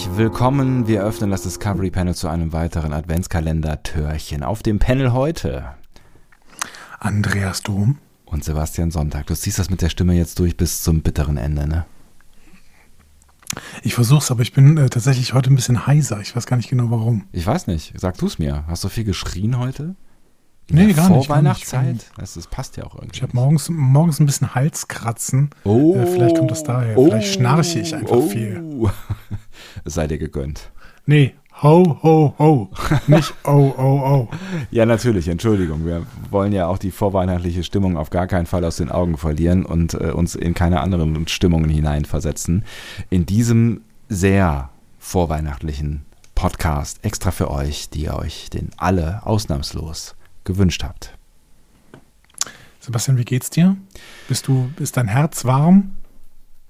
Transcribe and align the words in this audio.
herzlich 0.00 0.16
willkommen. 0.16 0.88
Wir 0.88 1.02
öffnen 1.02 1.30
das 1.30 1.42
Discovery 1.42 1.90
Panel 1.90 2.14
zu 2.14 2.28
einem 2.28 2.54
weiteren 2.54 2.94
Adventskalender-Türchen. 2.94 4.42
Auf 4.42 4.62
dem 4.62 4.78
Panel 4.78 5.12
heute 5.12 5.74
Andreas 6.98 7.62
Dom 7.62 7.98
und 8.24 8.42
Sebastian 8.42 8.90
Sonntag. 8.90 9.26
Du 9.26 9.34
ziehst 9.34 9.58
das 9.58 9.68
mit 9.68 9.82
der 9.82 9.90
Stimme 9.90 10.14
jetzt 10.14 10.38
durch 10.38 10.56
bis 10.56 10.82
zum 10.82 11.02
bitteren 11.02 11.36
Ende, 11.36 11.68
ne? 11.68 11.84
Ich 13.82 13.92
versuch's, 13.92 14.30
aber 14.30 14.40
ich 14.40 14.54
bin 14.54 14.78
äh, 14.78 14.88
tatsächlich 14.88 15.34
heute 15.34 15.52
ein 15.52 15.56
bisschen 15.56 15.86
heiser. 15.86 16.18
Ich 16.22 16.34
weiß 16.34 16.46
gar 16.46 16.56
nicht 16.56 16.70
genau 16.70 16.90
warum. 16.90 17.26
Ich 17.32 17.46
weiß 17.46 17.66
nicht. 17.66 17.92
Sag 17.98 18.16
du's 18.16 18.38
mir. 18.38 18.64
Hast 18.68 18.82
du 18.84 18.88
viel 18.88 19.04
geschrien 19.04 19.58
heute? 19.58 19.96
In 20.68 20.76
nee, 20.76 20.92
gar 20.94 21.10
nicht. 21.10 21.26
Vorweihnachtszeit? 21.26 22.06
Das, 22.16 22.34
das, 22.34 22.46
passt 22.46 22.78
ja 22.78 22.84
auch 22.84 22.94
irgendwie. 22.94 23.16
Ich 23.16 23.22
habe 23.22 23.32
morgens, 23.34 23.68
morgens 23.68 24.18
ein 24.18 24.24
bisschen 24.24 24.54
Halskratzen. 24.54 25.50
Oh, 25.64 25.94
äh, 25.94 26.06
vielleicht 26.06 26.38
kommt 26.38 26.50
das 26.50 26.62
daher. 26.62 26.96
Oh, 26.96 27.04
vielleicht 27.04 27.34
schnarche 27.34 27.80
ich 27.80 27.94
einfach 27.94 28.16
oh. 28.16 28.28
viel. 28.28 28.64
Es 29.84 29.94
sei 29.94 30.06
dir 30.06 30.18
gegönnt. 30.18 30.70
Nee, 31.06 31.34
ho, 31.62 31.98
ho, 32.02 32.34
ho. 32.38 32.70
Nicht 33.06 33.34
oh, 33.44 33.74
oh, 33.76 33.82
oh. 33.82 34.28
Ja, 34.70 34.86
natürlich, 34.86 35.28
Entschuldigung. 35.28 35.84
Wir 35.84 36.06
wollen 36.30 36.52
ja 36.52 36.66
auch 36.66 36.78
die 36.78 36.90
vorweihnachtliche 36.90 37.64
Stimmung 37.64 37.96
auf 37.96 38.10
gar 38.10 38.26
keinen 38.26 38.46
Fall 38.46 38.64
aus 38.64 38.76
den 38.76 38.90
Augen 38.90 39.16
verlieren 39.16 39.64
und 39.64 39.94
äh, 39.94 40.12
uns 40.12 40.34
in 40.34 40.54
keine 40.54 40.80
anderen 40.80 41.26
Stimmungen 41.28 41.70
hineinversetzen. 41.70 42.64
In 43.10 43.26
diesem 43.26 43.82
sehr 44.08 44.70
vorweihnachtlichen 44.98 46.02
Podcast 46.34 47.04
extra 47.04 47.30
für 47.30 47.50
euch, 47.50 47.90
die 47.90 48.04
ihr 48.04 48.16
euch 48.16 48.48
den 48.50 48.70
alle 48.76 49.26
ausnahmslos 49.26 50.14
gewünscht 50.44 50.82
habt. 50.84 51.12
Sebastian, 52.80 53.18
wie 53.18 53.24
geht's 53.24 53.50
dir? 53.50 53.76
Bist 54.26 54.48
du, 54.48 54.70
ist 54.78 54.96
dein 54.96 55.08
Herz 55.08 55.44
warm? 55.44 55.92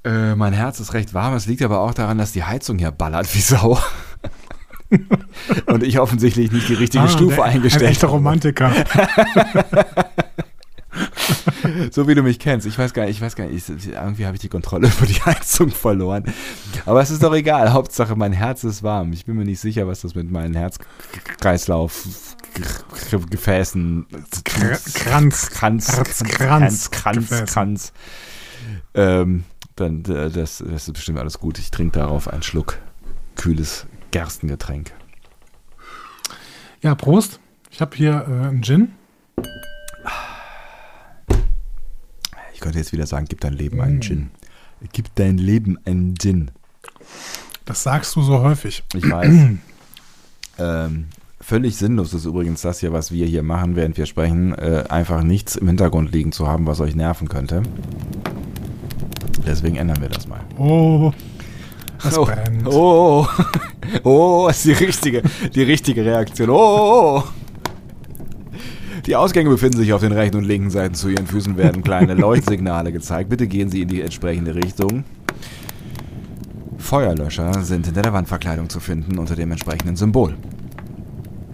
Äh, 0.05 0.35
mein 0.35 0.53
Herz 0.53 0.81
ist 0.81 0.95
recht 0.95 1.13
warm. 1.15 1.35
Es 1.35 1.47
liegt 1.47 1.63
aber 1.63 1.81
auch 1.81 1.93
daran, 1.95 2.19
dass 2.19 2.33
die 2.33 2.45
Heizung 2.45 2.79
hier 2.79 2.91
ballert 2.91 3.33
wie 3.35 3.41
Sau. 3.41 3.79
Und 5.67 5.83
ich 5.85 6.01
offensichtlich 6.01 6.51
nicht 6.51 6.69
die 6.69 6.75
richtige 6.75 7.05
Ah, 7.05 7.09
Stufe 7.09 7.37
der- 7.37 7.45
eingestellt 7.45 7.85
Ein 7.85 7.91
echter 7.93 8.07
habe. 8.09 8.17
Romantiker. 8.17 8.73
So 11.93 12.09
wie 12.09 12.15
du 12.15 12.23
mich 12.23 12.39
kennst. 12.41 12.67
Ich 12.67 12.77
weiß 12.79 12.93
gar 12.93 13.05
nicht, 13.05 13.13
ich 13.17 13.21
weiß 13.23 13.37
gar 13.37 13.47
nicht, 13.47 13.69
ich, 13.69 13.89
irgendwie 13.93 14.27
habe 14.27 14.35
ich 14.35 14.41
die 14.41 14.49
Kontrolle 14.49 14.89
über 14.89 15.07
die 15.07 15.21
Heizung 15.23 15.71
verloren. 15.71 16.25
Aber 16.85 17.01
es 17.01 17.11
ist 17.11 17.23
doch 17.23 17.33
egal. 17.35 17.73
Hauptsache, 17.73 18.17
mein 18.17 18.33
Herz 18.33 18.65
ist 18.65 18.83
warm. 18.83 19.13
Ich 19.13 19.25
bin 19.25 19.37
mir 19.37 19.45
nicht 19.45 19.61
sicher, 19.61 19.87
was 19.87 20.01
das 20.01 20.15
mit 20.15 20.31
meinen 20.31 20.55
Herzkreislauf 20.55 22.05
Gefäßen 23.31 24.07
Kr- 24.45 24.95
Kranz. 24.95 25.51
Kranz 25.51 25.97
Herzkranz. 25.97 26.29
Kranz 26.39 26.91
Kranz 26.91 27.29
Gefäßen. 27.29 27.47
Kranz 27.47 27.93
ähm, 28.95 29.45
dann 29.81 30.05
äh, 30.05 30.31
das, 30.31 30.59
das 30.59 30.89
ist 30.89 30.93
bestimmt 30.93 31.19
alles 31.19 31.39
gut. 31.39 31.59
Ich 31.59 31.71
trinke 31.71 31.99
darauf 31.99 32.29
einen 32.29 32.43
Schluck 32.43 32.79
kühles 33.37 33.87
Gerstengetränk. 34.11 34.93
Ja, 36.83 36.95
Prost. 36.95 37.41
Ich 37.71 37.81
habe 37.81 37.97
hier 37.97 38.27
äh, 38.29 38.49
einen 38.49 38.63
Gin. 38.63 38.93
Ich 42.53 42.61
könnte 42.61 42.79
jetzt 42.79 42.93
wieder 42.93 43.07
sagen, 43.07 43.27
gib 43.29 43.41
dein 43.41 43.55
Leben 43.55 43.81
einen 43.81 44.03
Gin. 44.03 44.31
Gib 44.93 45.15
dein 45.15 45.39
Leben 45.39 45.79
einen 45.85 46.15
Gin. 46.17 46.51
Das 47.65 47.83
sagst 47.83 48.17
du 48.17 48.23
so 48.23 48.41
häufig. 48.41 48.83
Ich 48.95 49.09
weiß. 49.09 49.33
ähm, 50.59 51.07
völlig 51.41 51.77
sinnlos 51.77 52.13
ist 52.13 52.25
übrigens 52.25 52.63
das 52.63 52.81
hier, 52.81 52.93
was 52.93 53.13
wir 53.13 53.27
hier 53.27 53.43
machen, 53.43 53.77
während 53.77 53.97
wir 53.97 54.07
sprechen, 54.07 54.53
äh, 54.55 54.85
einfach 54.89 55.23
nichts 55.23 55.57
im 55.57 55.69
Hintergrund 55.69 56.13
liegen 56.13 56.33
zu 56.33 56.49
haben, 56.49 56.67
was 56.67 56.81
euch 56.81 56.95
nerven 56.95 57.29
könnte. 57.29 57.63
Deswegen 59.47 59.77
ändern 59.77 60.01
wir 60.01 60.09
das 60.09 60.27
mal. 60.29 60.41
Oh, 60.59 61.13
das 62.03 62.19
oh, 62.19 62.25
brennt. 62.25 62.67
oh, 62.67 63.27
oh, 64.03 64.45
oh, 64.45 64.49
ist 64.49 64.65
die 64.65 64.73
richtige, 64.73 65.23
die 65.55 65.63
richtige 65.63 66.05
Reaktion. 66.05 66.51
Oh, 66.51 66.55
oh, 66.55 67.19
oh. 67.19 67.25
Die 69.07 69.17
Ausgänge 69.17 69.49
befinden 69.49 69.79
sich 69.79 69.93
auf 69.93 70.03
den 70.03 70.13
rechten 70.13 70.37
und 70.37 70.45
linken 70.45 70.71
Seiten. 70.71 70.95
Zu 70.95 71.09
Ihren 71.09 71.27
Füßen 71.27 71.57
werden 71.57 71.83
kleine 71.83 72.15
Leuchtsignale 72.15 72.93
gezeigt. 72.93 73.31
Bitte 73.31 73.47
gehen 73.47 73.71
Sie 73.71 73.83
in 73.83 73.89
die 73.89 74.03
entsprechende 74.03 74.55
Richtung. 74.55 75.05
Feuerlöscher 76.79 77.63
sind 77.63 77.87
hinter 77.87 78.03
der 78.03 78.13
Wandverkleidung 78.13 78.69
zu 78.69 78.81
finden 78.81 79.19
unter 79.19 79.37
dem 79.37 79.51
entsprechenden 79.51 79.97
Symbol. 79.97 80.37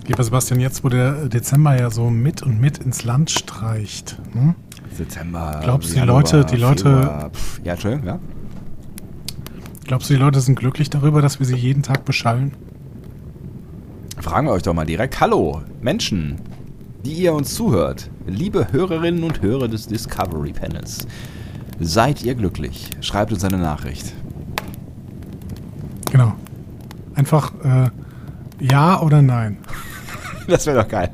Lieber 0.07 0.23
Sebastian, 0.23 0.61
jetzt 0.61 0.85
wo 0.85 0.89
der 0.89 1.29
Dezember 1.29 1.77
ja 1.77 1.91
so 1.91 2.11
mit 2.11 2.43
und 2.43 2.61
mit 2.61 2.79
ins 2.79 3.05
Land 3.05 3.31
streicht, 3.31 4.21
ne? 4.35 4.55
Dezember. 4.97 5.61
Glaubst 5.63 5.91
du, 5.91 6.01
die 6.01 6.07
Leute- 6.07 6.45
die 6.45 6.57
Leute- 6.57 6.83
Februar, 7.01 7.31
pf, 7.31 7.61
ja, 7.65 7.73
Entschuldigung, 7.73 8.07
ja. 8.07 8.19
glaubst 9.85 10.09
du, 10.11 10.15
die 10.15 10.21
Leute 10.21 10.41
sind 10.41 10.59
glücklich 10.59 10.91
darüber, 10.91 11.23
dass 11.23 11.39
wir 11.39 11.47
sie 11.47 11.57
jeden 11.57 11.83
Tag 11.83 12.05
beschallen? 12.05 12.53
Fragen 14.19 14.47
wir 14.47 14.53
euch 14.53 14.63
doch 14.63 14.75
mal 14.75 14.87
direkt. 14.87 15.21
Hallo, 15.21 15.63
Menschen, 15.81 16.37
die 17.05 17.13
ihr 17.13 17.33
uns 17.35 17.55
zuhört. 17.55 18.11
Liebe 18.27 18.73
Hörerinnen 18.73 19.23
und 19.23 19.43
Hörer 19.43 19.69
des 19.69 19.87
Discovery 19.87 20.53
Panels. 20.53 21.07
Seid 21.79 22.23
ihr 22.23 22.35
glücklich? 22.35 22.91
Schreibt 23.03 23.33
uns 23.33 23.45
eine 23.45 23.59
Nachricht. 23.59 24.15
Genau. 26.11 26.33
Einfach 27.15 27.53
äh, 27.63 27.91
ja 28.61 29.01
oder 29.01 29.23
nein. 29.23 29.59
Das 30.49 30.65
wäre 30.67 30.83
doch 30.83 30.89
geil. 30.89 31.11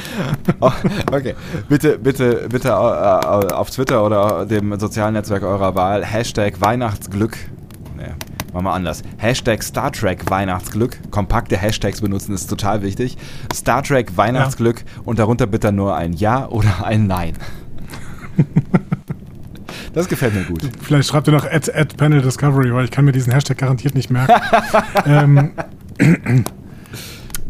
Oh, 0.60 0.70
okay, 1.10 1.34
bitte, 1.68 1.98
bitte, 1.98 2.48
bitte 2.48 2.68
äh, 2.68 2.72
auf 2.72 3.70
Twitter 3.70 4.04
oder 4.04 4.46
dem 4.46 4.78
sozialen 4.78 5.14
Netzwerk 5.14 5.42
eurer 5.42 5.74
Wahl 5.74 6.04
Hashtag 6.04 6.60
Weihnachtsglück. 6.60 7.36
Nee, 7.96 8.04
machen 8.52 8.64
wir 8.64 8.72
anders. 8.72 9.02
Hashtag 9.18 9.62
Star 9.62 9.92
Trek 9.92 10.30
Weihnachtsglück. 10.30 11.10
Kompakte 11.10 11.56
Hashtags 11.56 12.00
benutzen 12.00 12.34
ist 12.34 12.48
total 12.48 12.82
wichtig. 12.82 13.16
Star 13.52 13.82
Trek 13.82 14.16
Weihnachtsglück 14.16 14.84
und 15.04 15.18
darunter 15.18 15.46
bitte 15.46 15.72
nur 15.72 15.96
ein 15.96 16.12
Ja 16.12 16.48
oder 16.48 16.84
ein 16.84 17.06
Nein. 17.06 17.34
Das 19.94 20.08
gefällt 20.08 20.34
mir 20.34 20.44
gut. 20.44 20.62
Vielleicht 20.80 21.08
schreibt 21.08 21.28
ihr 21.28 21.34
noch 21.34 21.44
at, 21.44 21.74
at 21.74 21.96
Panel 21.98 22.22
Discovery, 22.22 22.72
weil 22.72 22.84
ich 22.86 22.90
kann 22.90 23.04
mir 23.04 23.12
diesen 23.12 23.32
Hashtag 23.32 23.58
garantiert 23.58 23.94
nicht 23.94 24.10
merken. 24.10 24.40
ähm, 25.06 25.50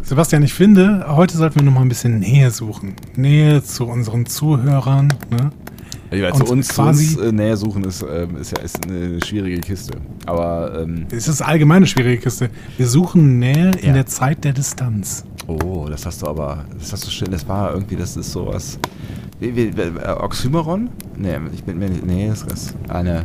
Sebastian, 0.03 0.43
ich 0.43 0.53
finde, 0.53 1.07
heute 1.09 1.37
sollten 1.37 1.57
wir 1.57 1.63
noch 1.63 1.73
mal 1.73 1.83
ein 1.83 1.89
bisschen 1.89 2.19
Nähe 2.19 2.51
suchen. 2.51 2.95
Nähe 3.17 3.63
zu 3.63 3.87
unseren 3.87 4.27
Zuhörern. 4.27 5.09
Ne? 5.31 5.51
Ja, 6.17 6.33
zu 6.35 6.45
uns, 6.45 6.69
quasi- 6.69 7.17
uns 7.17 7.27
äh, 7.27 7.33
näher 7.33 7.57
suchen 7.57 7.85
ist, 7.85 8.03
ähm, 8.03 8.37
ist 8.37 8.51
ja 8.57 8.63
ist 8.63 8.85
eine 8.87 9.19
schwierige 9.25 9.61
Kiste. 9.61 9.95
Aber, 10.27 10.83
ähm, 10.83 11.07
Es 11.11 11.27
ist 11.29 11.41
allgemein 11.41 11.79
eine 11.79 11.87
schwierige 11.87 12.21
Kiste. 12.21 12.51
Wir 12.77 12.87
suchen 12.87 13.39
Nähe 13.39 13.71
in 13.81 13.89
Ja. 13.89 13.93
der 13.95 14.07
Zeit 14.07 14.45
der 14.45 14.53
Distanz. 14.53 15.25
oh, 15.47 15.87
das 15.89 16.05
hast 16.07 16.23
du 16.23 16.27
aber, 16.27 16.65
das 16.79 16.93
hast 16.93 17.07
du 17.07 17.11
schön, 17.11 17.31
das 17.31 17.49
war 17.49 17.73
irgendwie, 17.73 17.97
das 17.97 18.17
ist 18.17 18.31
sowas. 18.31 18.79
Wie, 19.41 19.57
wie, 19.57 19.77
wie, 19.77 19.81
äh, 19.81 20.11
Oxymoron? 20.21 20.91
Nee, 21.17 21.37
ich 21.55 21.65
bin 21.65 21.79
mir 21.79 21.89
nicht, 21.89 22.05
nee, 22.07 22.29
das 22.29 22.43
ist 22.43 22.77
eine. 22.89 23.23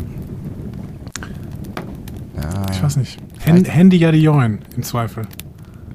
Ja, 2.38 2.66
Ich 2.72 2.82
weiß 2.82 2.98
nicht. 2.98 3.18
Vielleicht- 3.40 3.68
Handy 3.70 3.98
ja 3.98 4.12
die 4.12 4.22
Join, 4.24 4.59
im 4.76 4.84
Zweifel. 4.84 5.24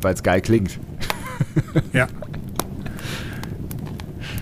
Weil 0.02 0.14
es 0.14 0.22
geil 0.22 0.40
klingt. 0.40 0.78
Ja. 1.92 2.06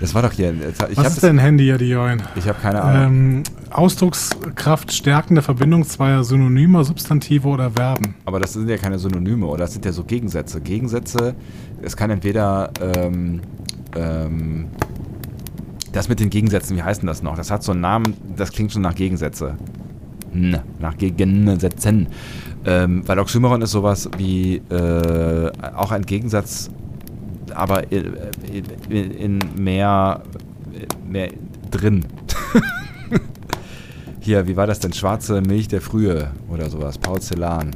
Das 0.00 0.14
war 0.14 0.22
doch 0.22 0.32
hier. 0.32 0.54
Ich 0.90 0.96
Was 0.96 1.14
ist 1.14 1.22
denn 1.22 1.38
Handy 1.38 1.66
ja 1.66 1.76
die 1.76 1.90
Join? 1.90 2.22
Ich 2.36 2.48
habe 2.48 2.58
keine 2.60 2.82
Ahnung. 2.82 3.02
Ähm, 3.04 3.42
Ausdruckskraft 3.70 4.92
stärkende 4.92 5.42
Verbindung 5.42 5.84
zweier 5.84 6.24
Synonymer, 6.24 6.84
Substantive 6.84 7.46
oder 7.46 7.72
Verben. 7.72 8.14
Aber 8.24 8.40
das 8.40 8.54
sind 8.54 8.68
ja 8.68 8.78
keine 8.78 8.98
Synonyme, 8.98 9.46
oder? 9.46 9.64
Das 9.64 9.72
sind 9.74 9.84
ja 9.84 9.92
so 9.92 10.04
Gegensätze. 10.04 10.60
Gegensätze, 10.60 11.34
es 11.82 11.96
kann 11.96 12.10
entweder 12.10 12.70
ähm, 12.80 13.42
ähm, 13.94 14.68
das 15.92 16.08
mit 16.08 16.20
den 16.20 16.30
Gegensätzen, 16.30 16.76
wie 16.76 16.82
heißt 16.82 17.02
denn 17.02 17.06
das 17.06 17.22
noch? 17.22 17.36
Das 17.36 17.50
hat 17.50 17.62
so 17.62 17.72
einen 17.72 17.80
Namen, 17.80 18.14
das 18.36 18.52
klingt 18.52 18.72
schon 18.72 18.82
nach 18.82 18.94
Gegensätze. 18.94 19.56
N, 20.32 20.58
nach 20.78 20.96
Gegensätzen. 20.96 22.08
Ähm, 22.64 23.02
weil 23.06 23.18
Oxymoron 23.18 23.62
ist 23.62 23.70
sowas 23.70 24.08
wie 24.18 24.56
äh, 24.70 25.50
auch 25.74 25.92
ein 25.92 26.02
Gegensatz, 26.02 26.70
aber 27.54 27.90
in, 27.90 28.14
in, 28.90 29.10
in 29.12 29.38
mehr, 29.56 30.22
mehr 31.08 31.30
drin. 31.70 32.04
Hier, 34.20 34.46
wie 34.46 34.56
war 34.56 34.66
das 34.66 34.80
denn? 34.80 34.92
Schwarze 34.92 35.40
Milch 35.40 35.68
der 35.68 35.80
Frühe 35.80 36.30
oder 36.48 36.68
sowas. 36.68 36.98
Paul 36.98 37.20
Celan. 37.20 37.70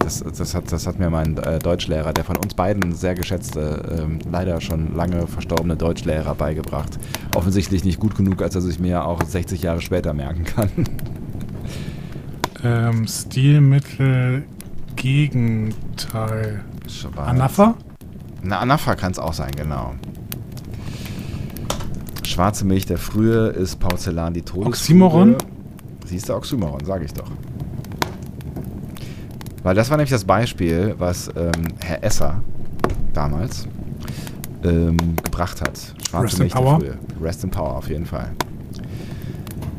Das, 0.00 0.22
das, 0.22 0.54
hat, 0.54 0.70
das 0.70 0.86
hat 0.86 0.98
mir 0.98 1.10
mein 1.10 1.36
äh, 1.38 1.58
Deutschlehrer, 1.58 2.12
der 2.12 2.22
von 2.22 2.36
uns 2.36 2.54
beiden 2.54 2.94
sehr 2.94 3.14
geschätzte, 3.14 3.82
ähm, 3.98 4.18
leider 4.30 4.60
schon 4.60 4.94
lange 4.94 5.26
verstorbene 5.26 5.76
Deutschlehrer 5.76 6.34
beigebracht. 6.34 6.98
Offensichtlich 7.34 7.82
nicht 7.84 7.98
gut 7.98 8.14
genug, 8.14 8.40
als 8.42 8.54
dass 8.54 8.66
ich 8.66 8.78
mir 8.78 9.04
auch 9.04 9.20
60 9.22 9.62
Jahre 9.62 9.80
später 9.80 10.12
merken 10.12 10.44
kann. 10.44 10.70
Ähm, 12.66 13.06
Stilmittel 13.06 14.42
Gegenteil. 14.96 16.64
Schwarz. 16.88 17.28
Anapha? 17.28 17.74
Na, 18.42 18.58
Anafa 18.58 18.96
kann 18.96 19.12
es 19.12 19.18
auch 19.18 19.34
sein, 19.34 19.52
genau. 19.56 19.94
Schwarze 22.24 22.64
Milch 22.64 22.86
der 22.86 22.98
Frühe 22.98 23.48
ist 23.48 23.78
Porzellan 23.78 24.34
die 24.34 24.42
Todesfuge. 24.42 24.68
Oxymoron? 24.68 25.36
Siehst 26.06 26.28
du, 26.28 26.34
Oxymoron, 26.34 26.84
sage 26.84 27.04
ich 27.04 27.12
doch. 27.14 27.30
Weil 29.62 29.74
das 29.74 29.90
war 29.90 29.96
nämlich 29.96 30.10
das 30.10 30.24
Beispiel, 30.24 30.94
was 30.98 31.28
ähm, 31.36 31.52
Herr 31.80 32.02
Esser 32.02 32.42
damals 33.12 33.68
ähm, 34.64 34.96
gebracht 35.22 35.60
hat. 35.60 35.78
Schwarze 36.08 36.24
Rest 36.24 36.34
in 36.34 36.38
Milch 36.40 36.52
Power. 36.54 36.78
der 36.78 36.92
Frühe. 36.92 36.98
Rest 37.22 37.44
in 37.44 37.50
Power 37.50 37.76
auf 37.76 37.88
jeden 37.88 38.06
Fall. 38.06 38.32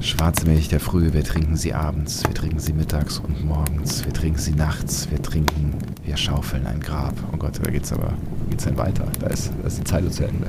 Schwarze 0.07 0.45
Milch 0.47 0.69
der 0.69 0.79
Frühe, 0.79 1.13
wir 1.13 1.23
trinken 1.25 1.57
sie 1.57 1.73
abends, 1.73 2.23
wir 2.25 2.33
trinken 2.33 2.59
sie 2.59 2.71
mittags 2.71 3.19
und 3.19 3.43
morgens, 3.45 4.05
wir 4.05 4.13
trinken 4.13 4.39
sie 4.39 4.53
nachts, 4.53 5.09
wir 5.11 5.21
trinken, 5.21 5.73
wir 6.05 6.15
schaufeln 6.15 6.65
ein 6.65 6.79
Grab. 6.79 7.13
Oh 7.33 7.35
Gott, 7.37 7.59
da 7.61 7.69
geht's 7.69 7.91
aber, 7.91 8.13
geht's 8.49 8.63
denn 8.63 8.77
weiter? 8.77 9.05
Da 9.19 9.27
ist, 9.27 9.51
da 9.61 9.67
ist 9.67 9.79
die 9.79 9.83
Zeit 9.83 10.13
zu 10.13 10.23
Ende. 10.23 10.47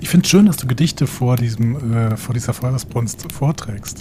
Ich 0.00 0.08
finde 0.08 0.24
es 0.24 0.30
schön, 0.30 0.46
dass 0.46 0.56
du 0.56 0.66
Gedichte 0.66 1.06
vor, 1.06 1.36
diesem, 1.36 1.92
äh, 1.92 2.16
vor 2.16 2.32
dieser 2.32 2.54
Feuersbrunst 2.54 3.30
vorträgst. 3.30 3.98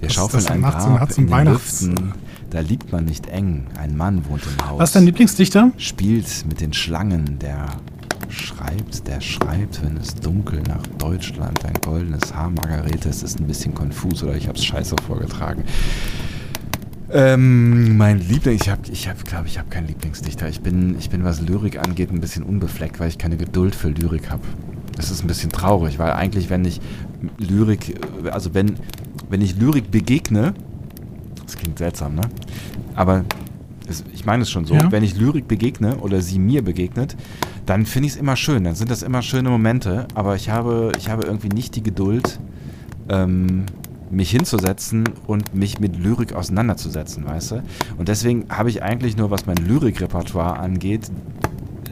Wir 0.00 0.08
Das- 0.08 0.14
schaufeln 0.14 0.42
das 0.42 0.50
ein 0.50 0.62
Grab 0.62 0.86
in 0.86 0.96
ein 0.96 1.08
den 1.26 1.30
Weihnachts- 1.30 1.82
Lüften, 1.82 2.12
da 2.48 2.60
liegt 2.60 2.90
man 2.92 3.04
nicht 3.04 3.26
eng, 3.26 3.66
ein 3.78 3.94
Mann 3.94 4.24
wohnt 4.26 4.42
im 4.58 4.70
Haus. 4.70 4.78
Was 4.80 4.88
ist 4.88 4.96
dein 4.96 5.04
Lieblingsdichter? 5.04 5.70
spielt 5.76 6.46
mit 6.48 6.62
den 6.62 6.72
Schlangen, 6.72 7.38
der 7.38 7.66
schreibt, 8.30 9.06
der 9.08 9.20
schreibt, 9.20 9.82
wenn 9.84 9.96
es 9.96 10.14
dunkel 10.14 10.62
nach 10.62 10.86
Deutschland 10.98 11.64
ein 11.64 11.74
goldenes 11.84 12.34
Haar, 12.34 12.50
Margarete, 12.50 13.08
es 13.08 13.22
ist 13.22 13.40
ein 13.40 13.46
bisschen 13.46 13.74
konfus 13.74 14.22
oder 14.22 14.36
ich 14.36 14.46
habe 14.48 14.56
es 14.58 14.64
scheiße 14.64 14.96
vorgetragen. 15.06 15.64
Ähm, 17.12 17.96
mein 17.96 18.20
Liebling, 18.20 18.54
ich 18.60 18.68
habe, 18.68 18.82
ich 18.90 19.08
hab, 19.08 19.24
glaube 19.24 19.48
ich, 19.48 19.58
habe 19.58 19.68
keinen 19.68 19.88
Lieblingsdichter. 19.88 20.48
Ich 20.48 20.60
bin, 20.60 20.96
ich 20.98 21.10
bin, 21.10 21.24
was 21.24 21.40
Lyrik 21.40 21.78
angeht, 21.78 22.10
ein 22.12 22.20
bisschen 22.20 22.44
unbefleckt, 22.44 23.00
weil 23.00 23.08
ich 23.08 23.18
keine 23.18 23.36
Geduld 23.36 23.74
für 23.74 23.88
Lyrik 23.88 24.30
habe. 24.30 24.42
Das 24.96 25.10
ist 25.10 25.24
ein 25.24 25.26
bisschen 25.26 25.50
traurig, 25.50 25.98
weil 25.98 26.12
eigentlich, 26.12 26.50
wenn 26.50 26.64
ich 26.64 26.80
Lyrik, 27.38 28.00
also 28.30 28.54
wenn, 28.54 28.76
wenn 29.28 29.40
ich 29.40 29.56
Lyrik 29.56 29.90
begegne, 29.90 30.54
das 31.44 31.56
klingt 31.56 31.78
seltsam, 31.78 32.14
ne? 32.14 32.22
Aber 32.94 33.24
es, 33.88 34.04
ich 34.12 34.24
meine 34.24 34.42
es 34.44 34.50
schon 34.50 34.64
so, 34.64 34.74
Ja. 34.74 34.92
wenn 34.92 35.02
ich 35.02 35.16
Lyrik 35.16 35.48
begegne 35.48 35.96
oder 35.96 36.20
sie 36.20 36.38
mir 36.38 36.62
begegnet, 36.62 37.16
dann 37.66 37.86
finde 37.86 38.06
ich 38.08 38.14
es 38.14 38.18
immer 38.18 38.36
schön. 38.36 38.64
Dann 38.64 38.74
sind 38.74 38.90
das 38.90 39.02
immer 39.02 39.22
schöne 39.22 39.50
Momente, 39.50 40.06
aber 40.14 40.36
ich 40.36 40.50
habe, 40.50 40.92
ich 40.98 41.08
habe 41.08 41.24
irgendwie 41.26 41.48
nicht 41.48 41.76
die 41.76 41.82
Geduld, 41.82 42.40
ähm, 43.08 43.66
mich 44.10 44.30
hinzusetzen 44.30 45.04
und 45.26 45.54
mich 45.54 45.78
mit 45.78 45.96
Lyrik 45.96 46.32
auseinanderzusetzen, 46.32 47.24
weißt 47.26 47.52
du? 47.52 47.62
Und 47.96 48.08
deswegen 48.08 48.46
habe 48.50 48.68
ich 48.68 48.82
eigentlich 48.82 49.16
nur, 49.16 49.30
was 49.30 49.46
mein 49.46 49.56
Lyrikrepertoire 49.56 50.58
angeht, 50.58 51.10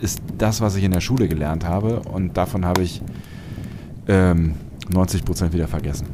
ist 0.00 0.20
das, 0.36 0.60
was 0.60 0.76
ich 0.76 0.84
in 0.84 0.92
der 0.92 1.00
Schule 1.00 1.28
gelernt 1.28 1.64
habe 1.64 2.00
und 2.00 2.36
davon 2.36 2.64
habe 2.64 2.82
ich 2.82 3.02
ähm, 4.08 4.54
90% 4.90 5.52
wieder 5.52 5.68
vergessen. 5.68 6.06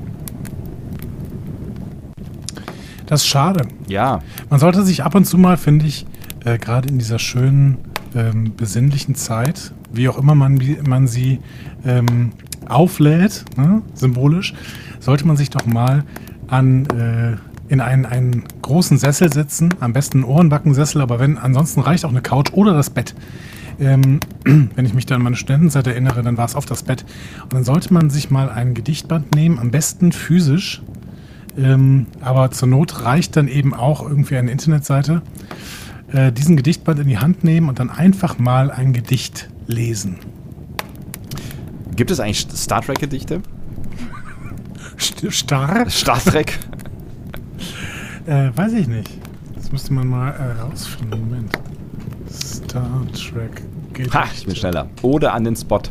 Das 3.07 3.21
ist 3.21 3.27
schade. 3.27 3.69
Ja, 3.87 4.21
Man 4.49 4.61
sollte 4.61 4.83
sich 4.83 5.05
ab 5.05 5.15
und 5.15 5.25
zu 5.27 5.37
mal, 5.37 5.57
finde 5.57 5.87
ich, 5.87 6.07
äh, 6.45 6.59
gerade 6.59 6.89
in 6.89 6.99
dieser 6.99 7.19
schönen, 7.19 7.77
ähm, 8.15 8.53
besinnlichen 8.57 9.15
Zeit, 9.15 9.73
wie 9.93 10.09
auch 10.09 10.19
immer 10.19 10.35
man, 10.35 10.61
man 10.87 11.07
sie 11.07 11.41
ähm, 11.85 12.33
auflädt, 12.69 13.45
ne, 13.57 13.83
symbolisch, 13.95 14.55
sollte 15.01 15.27
man 15.27 15.37
sich 15.37 15.51
doch 15.51 15.67
mal 15.67 16.05
an 16.47 16.87
äh, 16.87 17.37
in 17.69 17.81
einen, 17.81 18.07
einen 18.07 18.45
großen 18.63 18.99
Sessel 18.99 19.33
setzen, 19.33 19.75
am 19.81 19.93
besten 19.93 20.19
einen 20.19 20.25
Ohrenbackensessel, 20.25 21.01
aber 21.01 21.19
wenn 21.19 21.39
ansonsten 21.39 21.81
reicht 21.81 22.05
auch 22.05 22.11
eine 22.11 22.23
Couch 22.23 22.53
oder 22.53 22.75
das 22.75 22.91
Bett. 22.91 23.15
Ähm, 23.81 24.21
wenn 24.45 24.87
ich 24.87 24.95
mich 24.95 25.07
da 25.07 25.17
an 25.17 25.23
meine 25.23 25.37
Studentenzeit 25.37 25.87
erinnere, 25.87 26.23
dann 26.23 26.37
war 26.37 26.45
es 26.45 26.55
oft 26.55 26.71
das 26.71 26.83
Bett. 26.83 27.05
Und 27.45 27.55
dann 27.55 27.65
sollte 27.65 27.93
man 27.93 28.11
sich 28.11 28.31
mal 28.31 28.51
ein 28.51 28.75
Gedichtband 28.75 29.35
nehmen, 29.35 29.59
am 29.59 29.71
besten 29.71 30.13
physisch, 30.13 30.83
ähm, 31.57 32.07
aber 32.21 32.51
zur 32.51 32.69
Not 32.69 33.05
reicht 33.05 33.37
dann 33.37 33.49
eben 33.49 33.75
auch 33.75 34.03
irgendwie 34.09 34.37
eine 34.37 34.51
Internetseite. 34.51 35.23
Äh, 36.15 36.31
diesen 36.31 36.57
Gedichtband 36.57 37.01
in 37.01 37.09
die 37.09 37.19
Hand 37.19 37.43
nehmen 37.43 37.69
und 37.69 37.81
dann 37.81 37.91
einfach 37.91 38.39
mal 38.39 38.71
ein 38.71 38.93
Gedicht 38.93 39.49
lesen. 39.67 40.19
gibt 41.97 42.13
es 42.13 42.21
eigentlich 42.21 42.47
Star 42.55 42.83
Trek-Gedichte? 42.83 43.41
St 45.01 45.33
starr? 45.33 45.91
Star 45.91 46.19
Trek? 46.19 46.59
Äh, 48.27 48.57
weiß 48.57 48.73
ich 48.73 48.89
nicht. 48.89 49.11
Das 49.55 49.71
müsste 49.71 49.93
man 49.93 50.09
mal 50.09 50.31
äh, 50.31 50.59
rausfinden. 50.59 51.29
Moment. 51.29 51.59
Star 52.33 53.03
Trek 53.13 53.63
Gedichte. 53.93 54.19
Ha, 54.19 54.25
ich 54.35 54.47
bin 54.47 54.57
schneller. 54.57 54.89
Oder 55.03 55.35
an 55.35 55.45
den 55.45 55.55
Spot. 55.55 55.83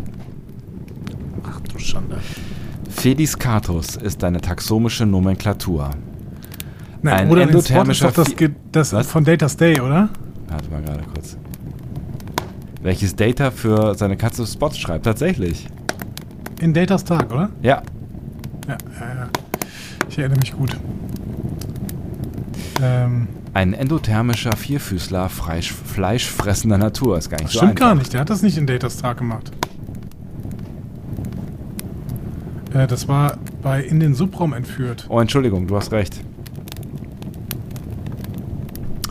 Ach 1.43 1.59
du 1.59 1.77
Schande. 1.77 2.17
Felis 2.89 3.37
Catus 3.37 3.97
ist 3.97 4.23
deine 4.23 4.41
taxomische 4.41 5.05
Nomenklatur. 5.05 5.91
Nein, 7.03 7.29
Ein 7.29 7.37
endothermischer 7.37 8.07
ist 8.09 8.17
doch 8.17 8.23
das, 8.23 8.51
das 8.71 8.93
Was? 8.93 9.07
von 9.11 9.25
Data's 9.25 9.57
Day, 9.57 9.79
oder? 9.79 10.07
Warte 10.47 10.69
mal 10.71 10.81
gerade 10.81 11.03
kurz. 11.13 11.37
Welches 12.81 13.15
Data 13.15 13.51
für 13.51 13.93
seine 13.95 14.15
Katze 14.15 14.47
Spots 14.47 14.77
schreibt? 14.77 15.03
Tatsächlich. 15.05 15.67
In 16.61 16.73
Data's 16.73 17.03
Tag, 17.03 17.31
oder? 17.31 17.49
Ja. 17.61 17.81
Ja, 18.67 18.77
ja, 18.99 19.15
ja. 19.15 19.29
Ich 20.07 20.17
erinnere 20.17 20.39
mich 20.39 20.53
gut. 20.53 20.77
Ähm, 22.81 23.27
Ein 23.53 23.73
endothermischer 23.73 24.55
Vierfüßler 24.55 25.27
Fleisch, 25.27 25.71
fleischfressender 25.73 26.77
Natur. 26.77 27.17
Ist 27.17 27.29
gar 27.29 27.37
nicht 27.41 27.51
so 27.51 27.59
stimmt 27.59 27.71
einfach. 27.73 27.85
gar 27.87 27.95
nicht, 27.95 28.13
der 28.13 28.21
hat 28.21 28.29
das 28.29 28.41
nicht 28.41 28.57
in 28.57 28.65
Data's 28.65 28.95
Tag 28.97 29.17
gemacht. 29.17 29.51
Äh, 32.73 32.87
das 32.87 33.07
war 33.09 33.37
bei 33.61 33.83
In 33.83 33.99
den 33.99 34.15
Subraum 34.15 34.53
entführt. 34.53 35.05
Oh, 35.09 35.19
Entschuldigung, 35.19 35.67
du 35.67 35.75
hast 35.75 35.91
recht. 35.91 36.22